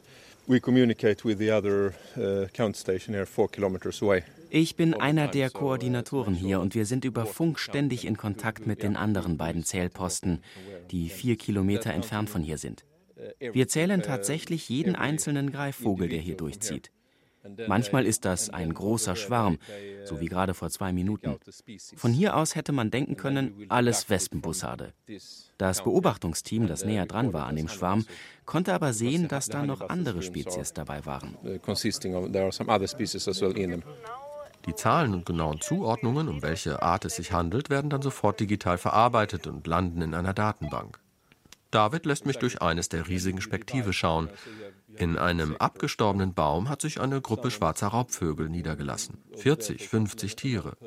we 0.48 0.62
communicate 0.62 1.26
with 1.26 1.40
the 1.40 1.52
other 1.52 1.94
uh, 2.16 2.48
count 2.54 2.78
station 2.78 3.14
here 3.14 3.26
four 3.26 3.50
kilometers 3.50 4.02
away. 4.02 4.24
Ich 4.50 4.76
bin 4.76 4.94
einer 4.94 5.28
der 5.28 5.50
Koordinatoren 5.50 6.34
hier 6.34 6.60
und 6.60 6.76
wir 6.76 6.86
sind 6.86 7.06
über 7.06 7.26
Funk 7.26 7.60
ständig 7.60 8.06
in 8.06 8.18
Kontakt 8.18 8.66
mit 8.66 8.84
den 8.84 8.96
anderen 8.96 9.38
beiden 9.38 9.64
Zählposten, 9.64 10.42
die 10.92 11.10
vier 11.10 11.38
Kilometer 11.38 11.94
entfernt 11.94 12.30
von 12.30 12.42
hier 12.42 12.58
sind. 12.58 12.86
Wir 13.40 13.68
zählen 13.68 14.02
tatsächlich 14.02 14.70
jeden 14.70 14.96
einzelnen 14.96 15.52
Greifvogel, 15.52 16.10
der 16.10 16.20
hier 16.20 16.38
durchzieht. 16.38 16.92
Manchmal 17.68 18.06
ist 18.06 18.26
das 18.26 18.50
ein 18.50 18.74
großer 18.74 19.16
Schwarm, 19.16 19.58
so 20.04 20.20
wie 20.20 20.26
gerade 20.26 20.54
vor 20.54 20.70
zwei 20.70 20.92
Minuten. 20.92 21.38
Von 21.96 22.12
hier 22.12 22.36
aus 22.36 22.56
hätte 22.56 22.72
man 22.72 22.92
denken 22.92 23.16
können, 23.16 23.66
alles 23.70 24.10
Wespenbussarde. 24.10 24.94
Das 25.58 25.84
Beobachtungsteam, 25.84 26.68
das 26.68 26.84
näher 26.84 27.06
dran 27.06 27.34
war 27.34 27.48
an 27.48 27.56
dem 27.56 27.70
Schwarm, 27.70 28.06
konnte 28.46 28.74
aber 28.74 28.94
sehen, 28.94 29.28
dass 29.28 29.48
da 29.48 29.66
noch 29.66 29.90
andere 29.90 30.22
Spezies 30.22 30.74
dabei 30.74 31.06
waren. 31.06 31.38
Die 34.68 34.76
Zahlen 34.76 35.14
und 35.14 35.26
genauen 35.26 35.62
Zuordnungen, 35.62 36.28
um 36.28 36.42
welche 36.42 36.82
Art 36.82 37.06
es 37.06 37.16
sich 37.16 37.32
handelt, 37.32 37.70
werden 37.70 37.90
dann 37.90 38.02
sofort 38.02 38.40
digital 38.40 38.78
verarbeitet 38.78 39.48
und 39.48 39.66
landen 39.66 40.02
in 40.02 40.14
einer 40.14 40.34
Datenbank. 40.34 41.00
David 41.72 42.06
lässt 42.06 42.26
mich 42.26 42.38
durch 42.38 42.62
eines 42.62 42.90
der 42.90 43.08
riesigen 43.08 43.42
Spektive 43.42 43.94
schauen. 43.94 44.30
In 44.98 45.18
einem 45.18 45.56
abgestorbenen 45.56 46.34
Baum 46.34 46.70
hat 46.70 46.82
sich 46.82 47.00
eine 47.00 47.22
Gruppe 47.22 47.52
schwarzer 47.52 47.88
Raubvögel 47.88 48.50
niedergelassen. 48.50 49.18
40, 49.36 49.88
50 49.88 50.36
Tiere. 50.36 50.78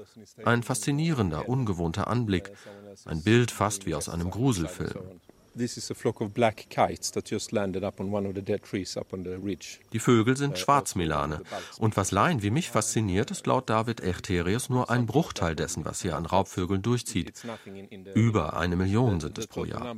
Ein 0.44 0.62
faszinierender, 0.62 1.48
ungewohnter 1.48 2.08
Anblick. 2.08 2.52
Ein 3.04 3.22
Bild 3.22 3.50
fast 3.50 3.86
wie 3.86 3.94
aus 3.94 4.08
einem 4.08 4.30
Gruselfilm. 4.30 5.20
Die 9.92 9.98
Vögel 9.98 10.36
sind 10.36 10.58
Schwarzmelane. 10.58 11.42
Und 11.78 11.96
was 11.96 12.10
Laien 12.12 12.42
wie 12.42 12.50
mich 12.50 12.70
fasziniert, 12.70 13.30
ist 13.30 13.46
laut 13.46 13.70
David 13.70 14.00
Echterius 14.00 14.68
nur 14.68 14.90
ein 14.90 15.06
Bruchteil 15.06 15.56
dessen, 15.56 15.84
was 15.84 16.02
hier 16.02 16.16
an 16.16 16.26
Raubvögeln 16.26 16.82
durchzieht. 16.82 17.44
Über 18.14 18.56
eine 18.56 18.76
Million 18.76 19.20
sind 19.20 19.38
es 19.38 19.46
pro 19.46 19.64
Jahr. 19.64 19.96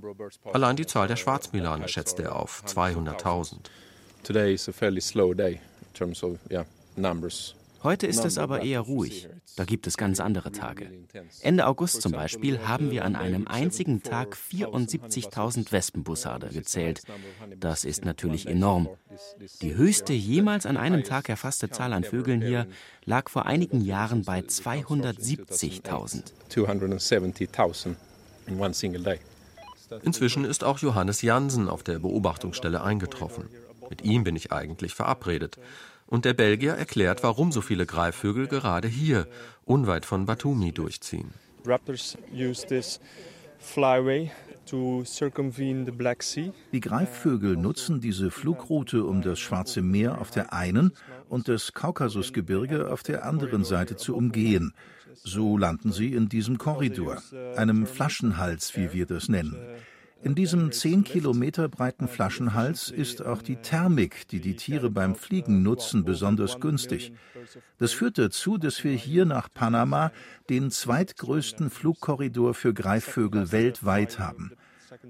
Allein 0.52 0.76
die 0.76 0.86
Zahl 0.86 1.08
der 1.08 1.16
Schwarzmelane 1.16 1.88
schätzt 1.88 2.18
er 2.18 2.36
auf 2.36 2.62
200.000. 2.66 3.56
Today 4.22 4.54
is 4.54 4.68
a 4.68 4.72
fairly 4.72 5.00
slow 5.00 5.34
day 5.34 5.54
in 5.54 5.92
terms 5.94 6.22
of 6.22 6.38
yeah, 6.50 6.64
numbers. 6.96 7.56
Heute 7.82 8.06
ist 8.06 8.24
es 8.24 8.38
aber 8.38 8.62
eher 8.62 8.80
ruhig. 8.80 9.28
Da 9.56 9.64
gibt 9.64 9.86
es 9.86 9.96
ganz 9.96 10.20
andere 10.20 10.52
Tage. 10.52 10.88
Ende 11.40 11.66
August 11.66 12.00
zum 12.02 12.12
Beispiel 12.12 12.60
haben 12.60 12.90
wir 12.90 13.04
an 13.04 13.16
einem 13.16 13.48
einzigen 13.48 14.02
Tag 14.02 14.36
74.000 14.36 15.72
Wespenbussarde 15.72 16.48
gezählt. 16.48 17.02
Das 17.58 17.84
ist 17.84 18.04
natürlich 18.04 18.46
enorm. 18.46 18.88
Die 19.60 19.74
höchste 19.74 20.12
jemals 20.12 20.64
an 20.66 20.76
einem 20.76 21.02
Tag 21.02 21.28
erfasste 21.28 21.70
Zahl 21.70 21.92
an 21.92 22.04
Vögeln 22.04 22.40
hier 22.40 22.68
lag 23.04 23.28
vor 23.28 23.46
einigen 23.46 23.80
Jahren 23.80 24.22
bei 24.24 24.40
270.000. 24.40 26.32
Inzwischen 30.02 30.44
ist 30.44 30.64
auch 30.64 30.78
Johannes 30.78 31.22
Jansen 31.22 31.68
auf 31.68 31.82
der 31.82 31.98
Beobachtungsstelle 31.98 32.82
eingetroffen. 32.82 33.48
Mit 33.90 34.02
ihm 34.02 34.24
bin 34.24 34.36
ich 34.36 34.52
eigentlich 34.52 34.94
verabredet. 34.94 35.58
Und 36.12 36.26
der 36.26 36.34
Belgier 36.34 36.74
erklärt, 36.74 37.22
warum 37.22 37.52
so 37.52 37.62
viele 37.62 37.86
Greifvögel 37.86 38.46
gerade 38.46 38.86
hier, 38.86 39.26
unweit 39.64 40.04
von 40.04 40.26
Batumi, 40.26 40.70
durchziehen. 40.70 41.30
Raptors 41.64 42.18
use 42.34 42.66
this 42.66 43.00
flyway 43.58 44.30
die 46.72 46.80
Greifvögel 46.80 47.56
nutzen 47.56 48.00
diese 48.00 48.30
Flugroute, 48.30 49.04
um 49.04 49.22
das 49.22 49.40
Schwarze 49.40 49.82
Meer 49.82 50.20
auf 50.20 50.30
der 50.30 50.52
einen 50.52 50.92
und 51.28 51.48
das 51.48 51.72
Kaukasusgebirge 51.72 52.90
auf 52.92 53.02
der 53.02 53.24
anderen 53.24 53.64
Seite 53.64 53.96
zu 53.96 54.14
umgehen. 54.14 54.72
So 55.24 55.58
landen 55.58 55.92
sie 55.92 56.14
in 56.14 56.28
diesem 56.28 56.58
Korridor, 56.58 57.22
einem 57.56 57.86
Flaschenhals, 57.86 58.76
wie 58.76 58.92
wir 58.92 59.06
das 59.06 59.28
nennen. 59.28 59.56
In 60.24 60.36
diesem 60.36 60.70
zehn 60.70 61.02
Kilometer 61.02 61.68
breiten 61.68 62.06
Flaschenhals 62.06 62.90
ist 62.90 63.26
auch 63.26 63.42
die 63.42 63.56
Thermik, 63.56 64.28
die 64.28 64.40
die 64.40 64.54
Tiere 64.54 64.88
beim 64.88 65.16
Fliegen 65.16 65.62
nutzen, 65.62 66.04
besonders 66.04 66.60
günstig. 66.60 67.12
Das 67.78 67.92
führt 67.92 68.18
dazu, 68.18 68.56
dass 68.56 68.84
wir 68.84 68.92
hier 68.92 69.24
nach 69.24 69.48
Panama 69.52 70.12
den 70.48 70.70
zweitgrößten 70.70 71.70
Flugkorridor 71.70 72.54
für 72.54 72.72
Greifvögel 72.72 73.50
weltweit 73.50 74.20
haben. 74.20 74.52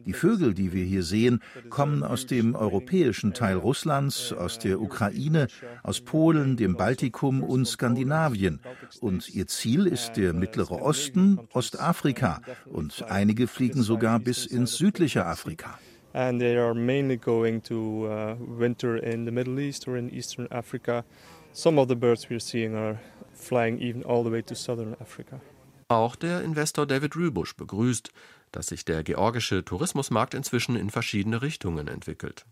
Die 0.06 0.12
Vögel, 0.12 0.54
die 0.54 0.72
wir 0.72 0.84
hier 0.84 1.02
sehen, 1.02 1.42
kommen 1.70 2.02
aus 2.02 2.26
dem 2.26 2.54
europäischen 2.54 3.34
Teil 3.34 3.56
Russlands, 3.56 4.32
aus 4.32 4.58
der 4.58 4.80
Ukraine, 4.80 5.48
aus 5.82 6.00
Polen, 6.00 6.56
dem 6.56 6.76
Baltikum 6.76 7.42
und 7.42 7.66
Skandinavien. 7.66 8.60
Und 9.00 9.34
ihr 9.34 9.46
Ziel 9.46 9.86
ist 9.86 10.12
der 10.16 10.32
Mittlere 10.32 10.82
Osten, 10.82 11.40
Ostafrika. 11.52 12.40
Und 12.66 13.04
einige 13.08 13.46
fliegen 13.46 13.82
sogar 13.82 14.18
bis 14.18 14.46
ins 14.46 14.76
südliche 14.76 15.26
Afrika. 15.26 15.78
And 16.14 16.40
they 16.40 16.58
are 16.58 16.74
mainly 16.74 17.16
going 17.16 17.62
to 17.62 18.06
uh, 18.06 18.36
winter 18.38 19.02
in 19.02 19.24
the 19.24 19.30
Middle 19.30 19.58
East 19.58 19.88
or 19.88 19.96
in 19.96 20.10
Eastern 20.10 20.46
Africa. 20.50 21.04
Some 21.52 21.80
of 21.80 21.88
the 21.88 21.94
birds 21.94 22.28
we're 22.28 22.38
seeing 22.38 22.74
are 22.74 22.98
flying 23.32 23.78
even 23.78 24.04
all 24.04 24.22
the 24.22 24.30
way 24.30 24.42
to 24.42 24.54
southern 24.54 24.94
Africa. 25.00 25.40
Auch 25.88 26.16
der 26.16 26.42
Investor 26.42 26.86
David 26.86 27.16
Rübusch 27.16 27.54
begrüßt, 27.54 28.12
dass 28.52 28.68
sich 28.68 28.84
der 28.84 29.02
georgische 29.02 29.64
Tourismusmarkt 29.64 30.34
inzwischen 30.34 30.76
in 30.76 30.90
verschiedene 30.90 31.42
Richtungen 31.42 31.88
entwickelt. 31.88 32.46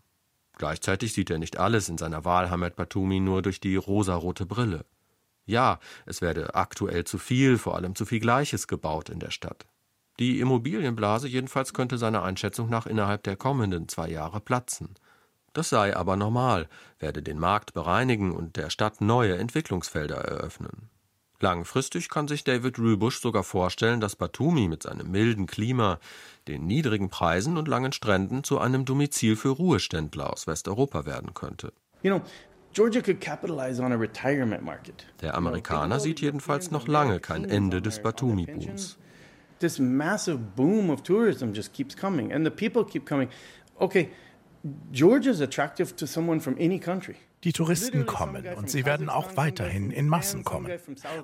Gleichzeitig 0.57 1.13
sieht 1.13 1.29
er 1.29 1.39
nicht 1.39 1.57
alles 1.57 1.89
in 1.89 1.97
seiner 1.97 2.25
Wahlheimat 2.25 2.75
Batumi 2.75 3.19
nur 3.19 3.41
durch 3.41 3.59
die 3.59 3.75
rosarote 3.75 4.45
Brille. 4.45 4.85
Ja, 5.45 5.79
es 6.05 6.21
werde 6.21 6.55
aktuell 6.55 7.03
zu 7.03 7.17
viel, 7.17 7.57
vor 7.57 7.75
allem 7.75 7.95
zu 7.95 8.05
viel 8.05 8.19
Gleiches 8.19 8.67
gebaut 8.67 9.09
in 9.09 9.19
der 9.19 9.31
Stadt. 9.31 9.65
Die 10.19 10.39
Immobilienblase 10.39 11.27
jedenfalls 11.27 11.73
könnte 11.73 11.97
seiner 11.97 12.23
Einschätzung 12.23 12.69
nach 12.69 12.85
innerhalb 12.85 13.23
der 13.23 13.37
kommenden 13.37 13.87
zwei 13.87 14.09
Jahre 14.09 14.39
platzen. 14.39 14.95
Das 15.53 15.69
sei 15.69 15.95
aber 15.95 16.15
normal, 16.15 16.69
werde 16.99 17.23
den 17.23 17.39
Markt 17.39 17.73
bereinigen 17.73 18.31
und 18.31 18.55
der 18.55 18.69
Stadt 18.69 19.01
neue 19.01 19.37
Entwicklungsfelder 19.37 20.17
eröffnen. 20.17 20.89
Langfristig 21.41 22.09
kann 22.09 22.27
sich 22.27 22.43
David 22.43 22.77
Rübusch 22.77 23.19
sogar 23.19 23.43
vorstellen, 23.43 23.99
dass 23.99 24.15
Batumi 24.15 24.67
mit 24.67 24.83
seinem 24.83 25.09
milden 25.09 25.47
Klima, 25.47 25.99
den 26.47 26.67
niedrigen 26.67 27.09
Preisen 27.09 27.57
und 27.57 27.67
langen 27.67 27.93
Stränden 27.93 28.43
zu 28.43 28.59
einem 28.59 28.85
Domizil 28.85 29.35
für 29.35 29.49
Ruheständler 29.49 30.31
aus 30.31 30.45
Westeuropa 30.45 31.07
werden 31.07 31.33
könnte. 31.33 31.73
Der 35.21 35.35
Amerikaner 35.35 35.99
sieht 35.99 36.21
jedenfalls 36.21 36.71
noch 36.71 36.87
lange 36.87 37.19
kein 37.19 37.45
Ende 37.45 37.81
des 37.81 38.01
Batumi-Booms. 38.01 38.97
This 39.59 39.79
massive 39.79 40.37
boom 40.55 40.89
of 40.89 41.03
tourism 41.03 41.53
just 41.53 41.73
keeps 41.73 41.95
coming 41.95 42.31
and 42.33 42.45
the 42.45 42.51
people 42.51 42.83
keep 42.83 43.05
coming. 43.05 43.29
Okay, 43.77 44.09
Georgia 44.91 45.31
is 45.31 45.41
attractive 45.41 45.95
to 45.95 46.07
someone 46.07 46.39
from 46.39 46.55
any 46.59 46.79
country. 46.79 47.17
Die 47.43 47.53
Touristen 47.53 48.05
kommen 48.05 48.45
und 48.55 48.69
sie 48.69 48.85
werden 48.85 49.09
auch 49.09 49.35
weiterhin 49.35 49.89
in 49.89 50.07
Massen 50.07 50.43
kommen. 50.43 50.71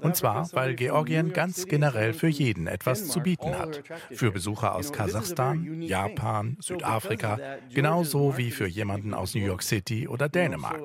Und 0.01 0.15
zwar, 0.15 0.51
weil 0.53 0.73
Georgien 0.75 1.31
ganz 1.31 1.67
generell 1.67 2.13
für 2.13 2.27
jeden 2.27 2.67
etwas 2.67 3.07
zu 3.07 3.19
bieten 3.19 3.57
hat. 3.57 3.83
Für 4.11 4.31
Besucher 4.31 4.73
aus 4.73 4.91
Kasachstan, 4.91 5.81
Japan, 5.81 6.57
Südafrika, 6.59 7.39
genauso 7.73 8.37
wie 8.37 8.51
für 8.51 8.67
jemanden 8.67 9.13
aus 9.13 9.35
New 9.35 9.45
York 9.45 9.61
City 9.61 10.07
oder 10.07 10.27
Dänemark. 10.27 10.81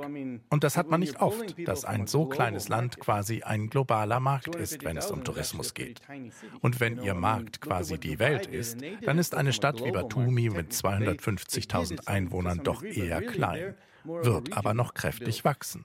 Und 0.50 0.64
das 0.64 0.76
hat 0.76 0.90
man 0.90 1.00
nicht 1.00 1.20
oft, 1.20 1.56
dass 1.66 1.84
ein 1.84 2.06
so 2.06 2.26
kleines 2.26 2.68
Land 2.68 3.00
quasi 3.00 3.42
ein 3.42 3.68
globaler 3.68 4.20
Markt 4.20 4.54
ist, 4.56 4.84
wenn 4.84 4.96
es 4.96 5.10
um 5.10 5.24
Tourismus 5.24 5.72
geht. 5.72 6.00
Und 6.60 6.80
wenn 6.80 7.02
ihr 7.02 7.14
Markt 7.14 7.60
quasi 7.60 7.98
die 7.98 8.18
Welt 8.18 8.46
ist, 8.46 8.78
dann 9.02 9.18
ist 9.18 9.34
eine 9.34 9.52
Stadt 9.52 9.82
wie 9.84 9.92
Batumi 9.92 10.50
mit 10.50 10.72
250.000 10.72 12.06
Einwohnern 12.06 12.60
doch 12.62 12.82
eher 12.82 13.22
klein 13.22 13.74
wird 14.04 14.56
aber 14.56 14.74
noch 14.74 14.94
kräftig 14.94 15.44
wachsen. 15.44 15.84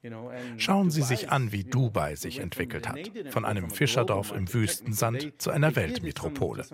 Schauen 0.58 0.92
Sie 0.92 1.02
sich 1.02 1.32
an, 1.32 1.52
wie 1.52 1.64
Dubai 1.64 2.16
sich 2.16 2.40
entwickelt 2.40 2.88
hat. 2.88 3.00
Von 3.30 3.46
einem 3.46 3.70
Fischerdorf 3.70 4.32
im 4.32 4.54
Wüstensand 4.54 5.34
zu 5.38 5.52
einer 5.52 5.76
Weltmetropole. 5.76 6.66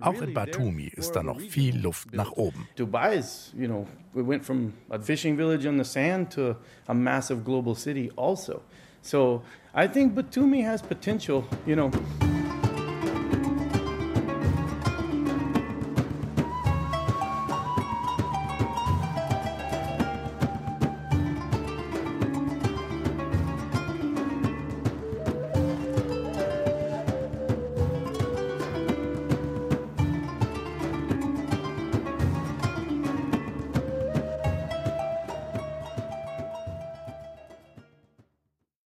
Auch 0.00 0.20
in 0.20 0.34
Batumi 0.34 0.86
ist 0.86 1.12
da 1.12 1.22
noch 1.22 1.40
viel 1.40 1.78
Luft 1.78 2.12
nach 2.12 2.32
oben. 2.32 2.68
Dubai 2.76 3.16
is, 3.16 3.52
you 3.56 3.66
know, 3.66 3.86
we 4.14 4.26
went 4.26 4.44
from 4.44 4.72
a 4.90 4.98
fishing 4.98 5.36
village 5.36 5.68
on 5.68 5.78
the 5.78 5.84
sand 5.84 6.32
to 6.32 6.56
a 6.86 6.94
massive 6.94 7.42
global 7.44 7.74
city 7.74 8.10
also. 8.16 8.62
So 9.02 9.42
I 9.74 9.86
think 9.86 10.14
Batumi 10.14 10.64
has 10.64 10.82
potential, 10.82 11.44
you 11.66 11.76
know. 11.76 11.90